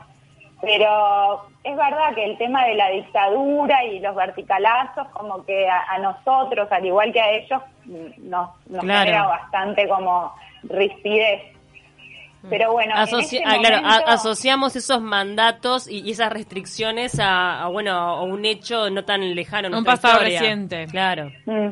Pero 0.61 1.45
es 1.63 1.75
verdad 1.75 2.15
que 2.15 2.25
el 2.25 2.37
tema 2.37 2.65
de 2.65 2.73
la 2.75 2.89
dictadura 2.89 3.83
y 3.85 3.99
los 3.99 4.15
verticalazos, 4.15 5.07
como 5.09 5.45
que 5.45 5.67
a, 5.69 5.83
a 5.93 5.99
nosotros, 5.99 6.67
al 6.71 6.85
igual 6.85 7.13
que 7.13 7.21
a 7.21 7.31
ellos, 7.31 7.61
mm, 7.85 8.29
nos, 8.29 8.49
nos 8.67 8.83
Claro. 8.83 9.05
genera 9.05 9.27
bastante 9.27 9.87
como 9.87 10.33
rispidez. 10.63 11.41
Pero 12.49 12.71
bueno, 12.71 12.95
Asoci- 12.95 13.37
este 13.37 13.43
ah, 13.45 13.57
claro, 13.59 13.85
a- 13.85 14.13
asociamos 14.13 14.75
esos 14.75 15.01
mandatos 15.01 15.87
y, 15.89 15.99
y 16.01 16.11
esas 16.11 16.31
restricciones 16.31 17.19
a, 17.19 17.63
a, 17.63 17.67
bueno 17.67 17.91
a 17.91 18.23
un 18.23 18.45
hecho 18.45 18.89
no 18.89 19.03
tan 19.03 19.35
lejano. 19.35 19.67
en 19.67 19.75
Un 19.75 19.83
pasado 19.83 20.13
historia. 20.19 20.39
reciente. 20.39 20.85
Claro. 20.87 21.31
Mm. 21.45 21.69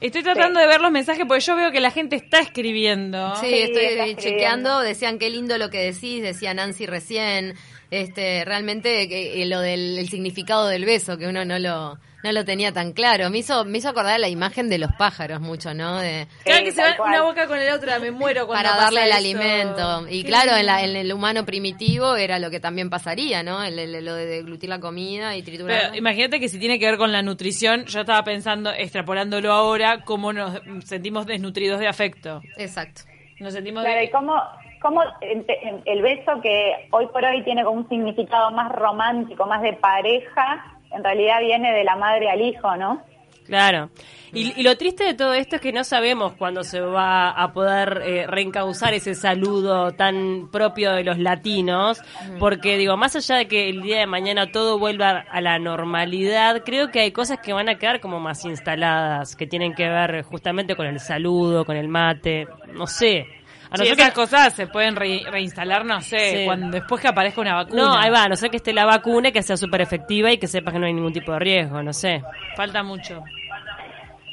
Estoy 0.00 0.22
tratando 0.22 0.58
de 0.60 0.66
ver 0.66 0.80
los 0.80 0.90
mensajes 0.90 1.24
porque 1.26 1.40
yo 1.40 1.54
veo 1.56 1.70
que 1.70 1.80
la 1.80 1.90
gente 1.90 2.16
está 2.16 2.40
escribiendo. 2.40 3.34
Sí, 3.36 3.46
Sí, 3.46 3.54
estoy 3.62 3.84
está 3.84 4.04
chequeando, 4.04 4.20
escribiendo. 4.20 4.80
decían 4.80 5.18
qué 5.18 5.30
lindo 5.30 5.58
lo 5.58 5.70
que 5.70 5.78
decís, 5.78 6.22
decía 6.22 6.54
Nancy 6.54 6.86
recién, 6.86 7.54
este, 7.92 8.44
realmente 8.44 9.06
que, 9.08 9.42
eh, 9.42 9.46
lo 9.46 9.60
del 9.60 9.98
el 9.98 10.08
significado 10.08 10.66
del 10.66 10.84
beso, 10.86 11.18
que 11.18 11.26
uno 11.26 11.44
no 11.44 11.58
lo, 11.58 11.98
no 12.24 12.32
lo 12.32 12.44
tenía 12.44 12.72
tan 12.72 12.92
claro. 12.92 13.28
Me 13.28 13.38
hizo, 13.38 13.64
me 13.66 13.78
hizo 13.78 13.90
acordar 13.90 14.18
la 14.18 14.28
imagen 14.30 14.68
de 14.70 14.78
los 14.78 14.90
pájaros 14.92 15.40
mucho, 15.42 15.74
¿no? 15.74 16.00
De, 16.00 16.26
Cada 16.44 16.58
Sí, 16.58 16.64
que 16.64 16.72
se 16.72 16.80
va 16.82 16.96
cual. 16.96 17.10
una 17.10 17.22
boca 17.22 17.46
con 17.46 17.58
la 17.64 17.74
otra, 17.74 17.98
me 17.98 18.10
muero 18.10 18.46
cuando 18.46 18.62
para 18.64 18.70
pasa 18.76 18.84
darle 18.84 19.02
el 19.04 19.08
eso. 19.08 19.18
alimento. 19.18 20.06
Y 20.08 20.24
claro, 20.24 20.56
en, 20.56 20.66
la- 20.66 20.82
en 20.82 20.96
el 20.96 21.12
humano 21.12 21.44
primitivo 21.44 22.16
era 22.16 22.38
lo 22.38 22.50
que 22.50 22.60
también 22.60 22.88
pasaría, 22.88 23.42
¿no? 23.42 23.62
El- 23.62 23.78
el- 23.78 24.04
lo 24.04 24.14
de 24.14 24.24
deglutir 24.26 24.70
la 24.70 24.80
comida 24.80 25.36
y 25.36 25.42
triturar. 25.42 25.80
Pero 25.90 25.94
imagínate 25.96 26.40
que 26.40 26.48
si 26.48 26.58
tiene 26.58 26.78
que 26.78 26.86
ver 26.86 26.96
con 26.96 27.12
la 27.12 27.20
nutrición, 27.22 27.84
yo 27.84 28.00
estaba 28.00 28.24
pensando, 28.24 28.70
extrapolándolo 28.72 29.52
ahora, 29.52 30.02
cómo 30.04 30.32
nos 30.32 30.60
sentimos 30.86 31.26
desnutridos 31.26 31.78
de 31.78 31.88
afecto. 31.88 32.40
Exacto. 32.56 33.02
Nos 33.40 33.52
sentimos 33.52 33.82
Claro, 33.82 33.98
de- 33.98 34.04
y 34.06 34.10
cómo, 34.10 34.40
cómo 34.82 35.02
el, 35.20 35.46
el 35.84 36.02
beso 36.02 36.40
que 36.42 36.88
hoy 36.90 37.06
por 37.06 37.24
hoy 37.24 37.42
tiene 37.44 37.64
como 37.64 37.78
un 37.78 37.88
significado 37.88 38.50
más 38.50 38.70
romántico, 38.72 39.46
más 39.46 39.62
de 39.62 39.72
pareja, 39.74 40.78
en 40.90 41.02
realidad 41.02 41.40
viene 41.40 41.72
de 41.72 41.84
la 41.84 41.96
madre 41.96 42.28
al 42.30 42.40
hijo, 42.40 42.76
¿no? 42.76 43.02
Claro. 43.46 43.90
Y, 44.32 44.58
y 44.58 44.62
lo 44.62 44.76
triste 44.76 45.04
de 45.04 45.14
todo 45.14 45.34
esto 45.34 45.56
es 45.56 45.62
que 45.62 45.72
no 45.72 45.84
sabemos 45.84 46.32
cuándo 46.34 46.62
se 46.62 46.80
va 46.80 47.30
a 47.30 47.52
poder 47.52 48.00
eh, 48.02 48.26
reencauzar 48.26 48.94
ese 48.94 49.14
saludo 49.14 49.92
tan 49.92 50.48
propio 50.50 50.92
de 50.92 51.04
los 51.04 51.18
latinos, 51.18 52.00
porque 52.38 52.78
digo, 52.78 52.96
más 52.96 53.14
allá 53.14 53.36
de 53.36 53.48
que 53.48 53.68
el 53.68 53.82
día 53.82 53.98
de 53.98 54.06
mañana 54.06 54.50
todo 54.50 54.78
vuelva 54.78 55.24
a 55.30 55.40
la 55.42 55.58
normalidad, 55.58 56.62
creo 56.64 56.90
que 56.90 57.00
hay 57.00 57.12
cosas 57.12 57.40
que 57.40 57.52
van 57.52 57.68
a 57.68 57.76
quedar 57.76 58.00
como 58.00 58.20
más 58.20 58.44
instaladas, 58.46 59.36
que 59.36 59.46
tienen 59.46 59.74
que 59.74 59.86
ver 59.88 60.22
justamente 60.22 60.76
con 60.76 60.86
el 60.86 60.98
saludo, 60.98 61.66
con 61.66 61.76
el 61.76 61.88
mate, 61.88 62.46
no 62.72 62.86
sé. 62.86 63.26
A 63.72 63.76
no 63.78 63.84
Sí, 63.84 63.88
ser 63.90 63.98
esas 63.98 64.08
que- 64.10 64.14
cosas 64.14 64.52
se 64.52 64.66
pueden 64.66 64.96
re- 64.96 65.22
reinstalar, 65.30 65.84
no 65.84 66.00
sé, 66.00 66.18
Sí. 66.18 66.44
cuando 66.44 66.68
después 66.68 67.00
que 67.00 67.08
aparezca 67.08 67.40
una 67.40 67.54
vacuna. 67.54 67.82
No, 67.82 67.94
ahí 67.94 68.10
va, 68.10 68.24
a 68.24 68.28
no 68.28 68.36
ser 68.36 68.50
que 68.50 68.58
esté 68.58 68.72
la 68.72 68.84
vacuna 68.84 69.28
y 69.28 69.32
que 69.32 69.42
sea 69.42 69.56
súper 69.56 69.80
efectiva 69.80 70.30
y 70.30 70.38
que 70.38 70.46
sepas 70.46 70.74
que 70.74 70.78
no 70.78 70.86
hay 70.86 70.92
ningún 70.92 71.12
tipo 71.12 71.32
de 71.32 71.38
riesgo, 71.38 71.82
no 71.82 71.92
sé. 71.92 72.22
Falta 72.56 72.82
mucho. 72.82 73.22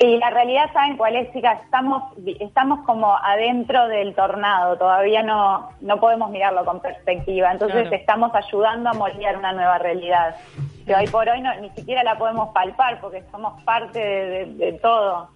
Y 0.01 0.17
la 0.17 0.29
realidad, 0.29 0.71
¿saben 0.71 0.95
cuál 0.95 1.17
es, 1.17 1.31
chicas? 1.33 1.59
Estamos, 1.65 2.03
estamos 2.39 2.85
como 2.85 3.13
adentro 3.17 3.87
del 3.89 4.15
tornado, 4.15 4.77
todavía 4.77 5.21
no, 5.23 5.69
no 5.81 5.99
podemos 5.99 6.29
mirarlo 6.31 6.63
con 6.63 6.79
perspectiva, 6.81 7.51
entonces 7.51 7.81
Claro. 7.81 7.95
estamos 7.97 8.31
ayudando 8.33 8.89
a 8.89 8.93
moldear 8.93 9.35
una 9.37 9.51
nueva 9.51 9.77
realidad, 9.77 10.35
que 10.85 10.95
hoy 10.95 11.05
por 11.07 11.27
hoy 11.27 11.41
no, 11.41 11.53
ni 11.59 11.69
siquiera 11.71 12.01
la 12.03 12.17
podemos 12.17 12.47
palpar 12.53 13.01
porque 13.01 13.23
somos 13.29 13.61
parte 13.63 13.99
de, 13.99 14.29
de- 14.29 14.65
de 14.71 14.73
todo. 14.79 15.27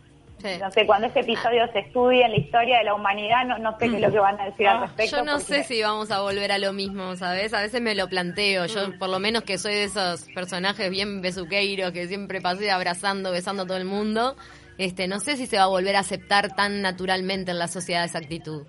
Sí. 0.43 0.49
No 0.59 0.69
sé, 0.71 0.85
cuando 0.85 1.07
este 1.07 1.21
episodio 1.21 1.65
se 1.71 1.79
estudie 1.79 2.25
en 2.25 2.31
la 2.31 2.37
historia 2.37 2.77
de 2.79 2.83
la 2.83 2.93
humanidad, 2.95 3.45
no, 3.45 3.57
no 3.59 3.71
sé 3.79 3.89
qué 3.89 3.95
es 3.95 4.01
lo 4.01 4.11
que 4.11 4.19
van 4.19 4.37
a 4.41 4.45
decir 4.45 4.67
al 4.67 4.81
respecto. 4.81 5.15
Yo 5.17 5.23
no 5.23 5.31
porque- 5.37 5.45
sé 5.45 5.63
si 5.63 5.81
vamos 5.81 6.11
a 6.11 6.19
volver 6.19 6.51
a 6.51 6.57
lo 6.57 6.73
mismo, 6.73 7.15
¿sabes? 7.15 7.53
A 7.53 7.61
veces 7.61 7.79
me 7.81 7.95
lo 7.95 8.09
planteo. 8.09 8.65
Mm. 8.65 8.67
Yo, 8.67 8.99
por 8.99 9.07
lo 9.09 9.19
menos 9.19 9.43
que 9.43 9.57
soy 9.57 9.73
de 9.73 9.85
esos 9.85 10.25
personajes 10.35 10.89
bien 10.91 11.21
besuqueiros 11.21 11.91
que 11.93 12.07
siempre 12.07 12.41
pasé 12.41 12.69
abrazando, 12.71 13.31
besando 13.31 13.63
a 13.63 13.65
todo 13.67 13.77
el 13.77 13.85
mundo, 13.85 14.35
este, 14.77 15.07
no 15.07 15.19
sé 15.21 15.37
si 15.37 15.45
se 15.45 15.55
va 15.57 15.63
a 15.63 15.67
volver 15.67 15.95
a 15.95 15.99
aceptar 15.99 16.53
tan 16.55 16.81
naturalmente 16.81 17.51
en 17.51 17.59
la 17.59 17.67
sociedad 17.69 18.03
esa 18.03 18.17
actitud. 18.17 18.65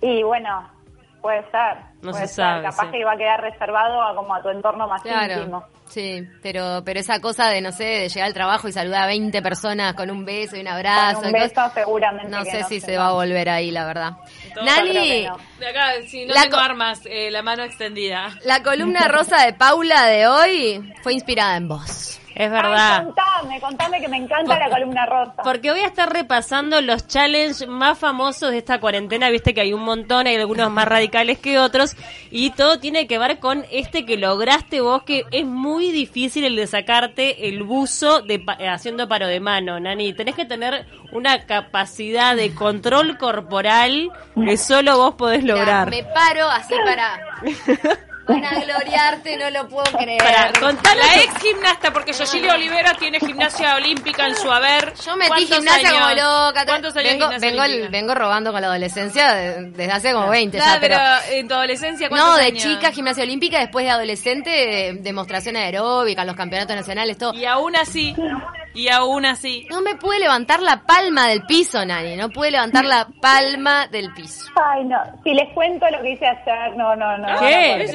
Y 0.00 0.22
bueno, 0.22 0.70
puede 1.20 1.42
ser. 1.50 1.76
No 2.02 2.10
puede 2.12 2.28
se 2.28 2.34
ser. 2.34 2.44
sabe, 2.44 2.62
Capaz 2.62 2.84
sí. 2.86 2.90
que 2.92 3.00
iba 3.00 3.12
a 3.12 3.16
quedar 3.16 3.40
reservado 3.40 4.02
a 4.02 4.14
como 4.14 4.34
a 4.34 4.42
tu 4.42 4.48
entorno 4.50 4.86
más 4.86 5.00
íntimo. 5.04 5.16
Claro, 5.26 5.66
sí, 5.88 6.22
pero, 6.42 6.82
pero 6.84 7.00
esa 7.00 7.20
cosa 7.20 7.48
de, 7.48 7.60
no 7.60 7.72
sé, 7.72 7.84
de 7.84 8.08
llegar 8.08 8.26
al 8.28 8.34
trabajo 8.34 8.68
y 8.68 8.72
saludar 8.72 9.04
a 9.04 9.06
20 9.06 9.40
personas 9.42 9.94
con 9.94 10.10
un 10.10 10.24
beso 10.24 10.56
y 10.56 10.60
un 10.60 10.68
abrazo. 10.68 11.20
Con 11.22 11.26
un 11.28 11.32
cosas- 11.32 11.48
beso 11.50 11.70
seguramente 11.74 12.28
no 12.30 12.44
sé 12.44 12.60
no 12.60 12.68
si 12.68 12.80
se 12.80 12.86
se 12.86 12.98
va. 12.98 13.08
a 13.08 13.12
volver 13.12 13.48
ahí, 13.48 13.70
la 13.70 13.86
verdad. 13.86 14.12
No. 14.56 14.62
De 15.58 15.68
acá, 15.68 15.92
si 16.06 16.26
no 16.26 16.34
La 16.34 16.42
tengo 16.42 16.58
armas, 16.58 17.00
eh, 17.06 17.30
la 17.30 17.42
mano 17.42 17.62
extendida. 17.64 18.28
la 18.44 18.62
columna 18.62 19.08
rosa 19.08 19.44
de 19.44 19.52
Paula 19.54 20.04
de 20.06 20.26
hoy 20.28 20.92
fue 21.02 21.14
inspirada 21.14 21.56
en 21.56 21.68
vos. 21.68 22.20
Es 22.34 22.42
Ay, 22.42 22.48
verdad. 22.50 23.04
contame, 23.04 23.60
contame 23.62 23.98
que 23.98 24.08
me 24.08 24.18
encanta 24.18 24.58
la 24.58 24.68
columna 24.68 25.06
rosa. 25.06 25.42
Porque 25.42 25.70
voy 25.70 25.80
a 25.80 25.86
estar 25.86 26.12
repasando 26.12 26.82
los 26.82 27.06
challenges 27.08 27.66
más 27.66 27.98
famosos 27.98 28.50
de 28.50 28.58
esta 28.58 28.78
cuarentena. 28.78 29.30
Viste 29.30 29.54
que 29.54 29.62
hay 29.62 29.72
un 29.72 29.80
montón, 29.82 30.26
hay 30.26 30.36
algunos 30.36 30.70
más 30.70 30.86
radicales 30.86 31.38
que 31.38 31.58
otros. 31.58 31.95
Y 32.30 32.50
todo 32.50 32.78
tiene 32.80 33.06
que 33.06 33.18
ver 33.18 33.38
con 33.38 33.64
este 33.70 34.04
que 34.04 34.16
lograste 34.16 34.80
vos, 34.80 35.02
que 35.04 35.24
es 35.30 35.44
muy 35.44 35.90
difícil 35.92 36.44
el 36.44 36.56
de 36.56 36.66
sacarte 36.66 37.48
el 37.48 37.62
buzo 37.62 38.20
de 38.22 38.38
pa- 38.40 38.56
eh, 38.58 38.68
haciendo 38.68 39.08
paro 39.08 39.26
de 39.28 39.40
mano, 39.40 39.78
Nani. 39.78 40.12
Tenés 40.12 40.34
que 40.34 40.44
tener 40.44 40.86
una 41.12 41.46
capacidad 41.46 42.34
de 42.36 42.54
control 42.54 43.16
corporal 43.18 44.10
que 44.34 44.56
solo 44.56 44.96
vos 44.98 45.14
podés 45.14 45.44
lograr. 45.44 45.88
me 45.90 46.02
paro 46.04 46.48
así 46.50 46.74
para, 46.84 47.20
para 48.26 48.50
gloriarte, 48.60 49.36
no 49.36 49.50
lo 49.50 49.68
puedo 49.68 49.90
creer. 49.98 50.18
Para 50.18 50.50
La 50.94 51.22
ex 51.22 51.38
gimnasta, 51.40 51.92
porque 51.92 52.12
Yoshili 52.12 52.48
Olivera 52.48 52.94
tiene 52.94 53.18
gimnasia 53.20 53.74
olímpica 53.76 54.26
en 54.26 54.36
su 54.36 54.50
haber. 54.50 54.94
Yo 55.04 55.16
metí 55.16 55.28
¿Cuántos 55.28 55.56
gimnasia 55.58 55.88
años? 55.88 56.00
como 56.00 56.14
loca. 56.48 56.64
¿Cuántos 56.66 56.96
años 56.96 57.10
vengo, 57.12 57.24
gimnasia 57.26 57.50
vengo, 57.50 57.62
olímpica? 57.62 57.90
vengo 57.90 58.14
robando 58.14 58.52
con 58.52 58.60
la 58.60 58.66
adolescencia 58.68 59.32
de- 59.34 59.70
desde 59.70 59.92
hace 59.92 60.12
como 60.12 60.28
20 60.28 60.56
Claro, 60.58 60.74
ya, 60.74 60.80
pero... 60.80 60.96
pero 60.96 61.36
en 61.38 61.48
tu 61.48 61.54
adolescencia, 61.54 62.08
¿cuántos 62.08 62.28
No, 62.30 62.36
de 62.36 62.44
años? 62.46 62.62
chica, 62.62 62.90
gimnasia 62.92 63.22
olímpica, 63.22 63.58
después 63.60 63.84
de 63.84 63.90
adolescente, 63.90 64.96
demostración 65.00 65.56
aeróbica, 65.56 66.24
los 66.24 66.36
campeonatos 66.36 66.74
nacionales, 66.76 67.18
todo. 67.18 67.32
Y 67.34 67.44
aún 67.44 67.76
así, 67.76 68.14
y 68.76 68.88
aún 68.88 69.24
así. 69.24 69.66
No 69.70 69.80
me 69.80 69.96
pude 69.96 70.18
levantar 70.18 70.60
la 70.60 70.82
palma 70.86 71.28
del 71.28 71.44
piso, 71.46 71.84
Nani. 71.84 72.14
No 72.16 72.28
pude 72.28 72.50
levantar 72.50 72.84
la 72.84 73.08
palma 73.20 73.86
del 73.88 74.12
piso. 74.12 74.46
Ay, 74.62 74.84
no. 74.84 74.98
Si 75.24 75.32
les 75.32 75.48
cuento 75.54 75.88
lo 75.90 76.02
que 76.02 76.10
hice 76.10 76.26
ayer, 76.26 76.76
no, 76.76 76.94
no, 76.94 77.16
no. 77.16 77.26
¿Qué? 77.38 77.86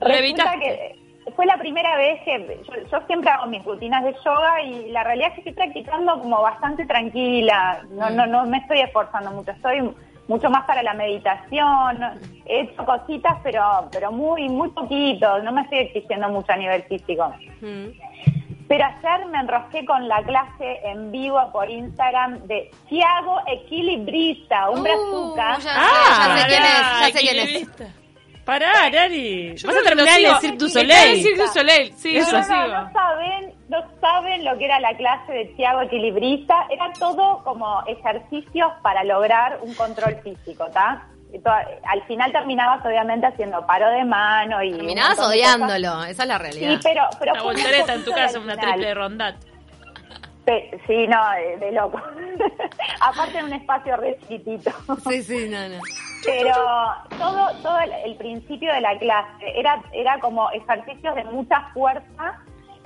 no 0.00 0.06
Resulta 0.06 0.52
que 0.60 0.96
fue 1.34 1.46
la 1.46 1.56
primera 1.56 1.96
vez 1.96 2.20
que 2.24 2.62
yo, 2.66 2.90
yo 2.90 3.06
siempre 3.06 3.30
hago 3.30 3.46
mis 3.46 3.64
rutinas 3.64 4.04
de 4.04 4.14
yoga 4.24 4.62
y 4.62 4.90
la 4.90 5.02
realidad 5.02 5.28
es 5.30 5.34
que 5.34 5.50
estoy 5.50 5.54
practicando 5.54 6.20
como 6.20 6.40
bastante 6.40 6.86
tranquila. 6.86 7.84
No, 7.90 8.10
no, 8.10 8.26
no 8.26 8.44
me 8.44 8.58
estoy 8.58 8.80
esforzando 8.80 9.32
mucho. 9.32 9.50
Estoy 9.50 9.80
mucho 10.28 10.50
más 10.50 10.64
para 10.66 10.82
la 10.82 10.94
meditación. 10.94 11.98
He 12.46 12.60
hecho 12.60 12.84
cositas, 12.84 13.38
pero, 13.42 13.88
pero 13.90 14.12
muy, 14.12 14.48
muy 14.48 14.70
poquito. 14.70 15.42
No 15.42 15.52
me 15.52 15.62
estoy 15.62 15.78
exigiendo 15.78 16.28
mucho 16.28 16.52
a 16.52 16.56
nivel 16.56 16.82
físico. 16.84 17.32
Mm. 17.60 17.88
Pero 18.68 18.84
ayer 18.84 19.26
me 19.26 19.38
enrosqué 19.40 19.84
con 19.84 20.08
la 20.08 20.22
clase 20.22 20.80
en 20.84 21.12
vivo 21.12 21.38
por 21.52 21.70
Instagram 21.70 22.46
de 22.46 22.70
Tiago 22.88 23.40
Equilibrista, 23.46 24.70
un 24.70 24.80
Uh, 24.80 24.82
brazuca. 24.82 25.54
ya 25.58 25.60
sé, 25.60 25.68
Ah, 25.70 26.36
ya 26.36 26.42
sé 26.42 26.48
quién 26.48 26.62
es, 26.62 26.68
pará, 26.70 27.00
ya 27.00 27.06
sé 27.06 27.12
quién 27.20 27.36
es. 27.38 27.44
equilibrista. 27.44 27.84
Pará, 28.44 28.90
Nani. 28.90 29.54
Yo 29.56 29.68
Vas 29.68 29.76
a 29.78 29.82
terminar 29.82 30.08
soleil. 30.14 30.36
Cirque 31.22 31.38
du 31.38 31.48
Soleil, 31.48 31.92
sí, 31.96 32.12
No, 32.12 32.20
yo 32.20 32.26
no, 32.26 32.32
lo 32.32 32.38
no, 32.38 32.44
sigo. 32.44 32.66
no 32.76 32.92
saben, 32.92 33.54
no 33.68 33.78
saben 34.02 34.44
lo 34.44 34.58
que 34.58 34.64
era 34.66 34.80
la 34.80 34.94
clase 34.96 35.32
de 35.32 35.44
Tiago 35.56 35.80
Equilibrista. 35.82 36.66
Era 36.70 36.92
todo 36.98 37.42
como 37.42 37.82
ejercicios 37.86 38.70
para 38.82 39.02
lograr 39.04 39.60
un 39.62 39.74
control 39.74 40.16
físico, 40.22 40.66
¿está? 40.66 41.06
Al 41.86 42.02
final 42.06 42.32
terminabas 42.32 42.84
obviamente 42.84 43.26
haciendo 43.26 43.66
paro 43.66 43.88
de 43.90 44.04
mano 44.04 44.62
y... 44.62 44.72
Terminabas 44.72 45.16
de 45.18 45.24
odiándolo, 45.24 46.04
esa 46.04 46.22
es 46.22 46.28
la 46.28 46.38
realidad. 46.38 46.70
Sí, 46.72 46.78
pero... 46.82 47.02
pero 47.18 47.32
Una 47.32 47.42
voltereta 47.42 47.94
en 47.94 48.04
tu 48.04 48.12
casa, 48.12 48.38
al 48.38 48.44
una 48.44 48.56
triple 48.56 48.94
rondat. 48.94 49.36
Pe- 50.44 50.78
Sí, 50.86 51.06
no, 51.08 51.18
de, 51.30 51.56
de 51.56 51.72
loco. 51.72 52.00
Aparte 53.00 53.38
en 53.38 53.46
un 53.46 53.52
espacio 53.54 53.96
re 53.96 54.18
chiquitito. 54.20 54.70
Sí, 55.08 55.22
sí, 55.22 55.48
no, 55.48 55.68
no. 55.68 55.78
Pero 56.24 56.54
todo, 57.18 57.48
todo 57.62 57.78
el, 57.80 57.92
el 58.04 58.16
principio 58.16 58.72
de 58.72 58.80
la 58.80 58.96
clase 58.98 59.44
era, 59.58 59.82
era 59.92 60.18
como 60.20 60.50
ejercicios 60.50 61.14
de 61.14 61.24
mucha 61.24 61.60
fuerza 61.74 62.38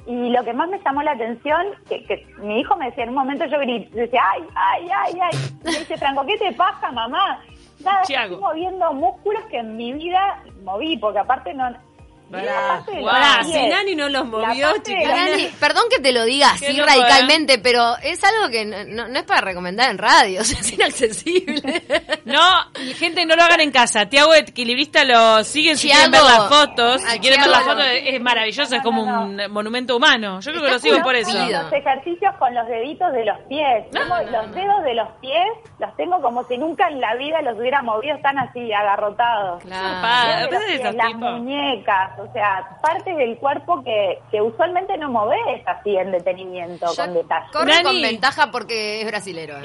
y 0.07 0.31
lo 0.31 0.43
que 0.43 0.53
más 0.55 0.69
me 0.71 0.81
llamó 0.83 1.03
la 1.03 1.13
atención, 1.13 1.67
que, 1.89 2.03
que 2.05 2.27
mi 2.39 2.61
hijo 2.61 2.75
me 2.77 2.87
decía 2.87 3.05
en 3.05 3.11
un 3.11 3.17
momento, 3.17 3.45
yo 3.45 3.59
grité, 3.61 3.91
decía, 3.95 4.23
ay, 4.33 4.43
ay, 4.55 4.89
ay, 5.05 5.19
ay. 5.21 5.39
Y 5.63 5.65
me 5.65 5.79
dice, 5.81 5.97
Franco, 5.99 6.25
¿qué 6.27 6.39
te 6.39 6.53
pasa, 6.53 6.91
mamá? 6.91 7.41
Nada, 7.85 8.03
estoy 8.03 8.37
moviendo 8.37 8.93
músculos 8.93 9.43
que 9.51 9.59
en 9.59 9.77
mi 9.77 9.93
vida 9.93 10.43
moví, 10.63 10.97
porque 10.97 11.19
aparte 11.19 11.55
no... 11.55 11.88
Pies, 12.31 13.47
si 13.47 13.67
Nani 13.69 13.95
no 13.95 14.09
los 14.09 14.13
la 14.13 14.25
movió. 14.25 14.69
Nani, 15.07 15.47
perdón 15.59 15.85
que 15.91 15.99
te 16.01 16.13
lo 16.13 16.25
diga 16.25 16.51
así 16.51 16.79
radicalmente, 16.81 17.59
pero 17.59 17.97
es 18.03 18.23
algo 18.25 18.49
que 18.51 18.65
no, 18.65 18.77
no- 18.85 19.09
no 19.09 19.19
es 19.19 19.25
para 19.25 19.41
recomendar 19.41 19.91
en 19.91 19.99
radio, 19.99 20.41
o 20.43 20.45
sea, 20.45 20.59
es 20.61 20.73
inaccesible. 20.73 21.83
No, 22.25 22.41
y 22.83 22.93
gente, 22.95 23.25
no 23.27 23.35
lo 23.37 23.43
hagan 23.43 23.61
en 23.61 23.71
casa. 23.71 24.07
Tiago 24.09 24.35
Equilibrista 24.35 25.05
lo 25.05 25.43
siguen 25.45 25.77
si 25.77 25.89
quieren 25.91 26.11
ver 26.11 26.23
las 26.23 26.49
fotos. 26.49 27.03
A 27.05 27.11
Si 27.13 27.19
quieren 27.21 27.41
ver 27.41 27.51
las 27.51 27.63
fotos, 27.65 27.85
es 27.91 28.21
maravilloso, 28.21 28.77
es 28.77 28.83
como 28.83 29.03
un 29.03 29.41
monumento 29.51 29.97
humano. 29.97 30.41
Yo 30.41 30.53
creo 30.53 30.65
que 30.65 30.71
lo 30.71 30.79
sigo 30.79 31.03
por 31.03 31.15
eso. 31.15 31.33
Los 31.33 31.73
ejercicios 31.73 32.35
con 32.39 32.55
los 32.55 32.67
deditos 32.69 33.13
de 33.13 33.25
los 33.25 33.39
pies. 33.49 33.87
Los 33.93 34.55
dedos 34.55 34.83
de 34.85 34.95
los 34.95 35.09
pies 35.21 35.47
los 35.79 35.97
tengo 35.97 36.21
como 36.21 36.45
si 36.45 36.59
nunca 36.59 36.89
en 36.89 37.01
la 37.01 37.15
vida 37.17 37.41
los 37.43 37.59
hubiera 37.59 37.83
movido, 37.83 38.15
están 38.17 38.39
así 38.39 38.73
agarrotados. 38.73 39.63
Claro. 39.63 40.03
Pa- 40.03 40.27
Dedos 40.29 40.39
de 40.39 40.43
los 40.43 40.51
¿Ves 40.51 40.61
de 40.61 40.67
pies, 40.67 40.81
esos 40.81 40.95
las 40.95 41.15
muñecas, 41.15 42.18
o 42.19 42.33
sea, 42.33 42.79
partes 42.83 43.17
del 43.17 43.37
cuerpo 43.39 43.83
que, 43.83 44.19
que 44.31 44.41
usualmente 44.41 44.97
no 44.99 45.11
moves 45.11 45.39
así 45.67 45.97
en 45.97 46.13
detenimiento, 46.13 46.87
con 46.97 47.15
detalle. 47.15 47.47
corre 47.53 47.73
Nani. 47.73 47.85
con 47.85 48.03
ventaja 48.03 48.51
porque 48.51 49.01
es 49.01 49.07
brasilero. 49.07 49.57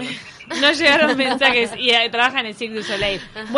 No 0.61 0.71
llegaron 0.71 1.15
mensajes 1.17 1.71
y 1.77 1.91
eh, 1.91 2.09
trabajan 2.09 2.45
en 2.45 2.53
Cirque 2.53 2.75
du 2.75 2.83
Soleil. 2.83 3.21
Bueno, 3.33 3.53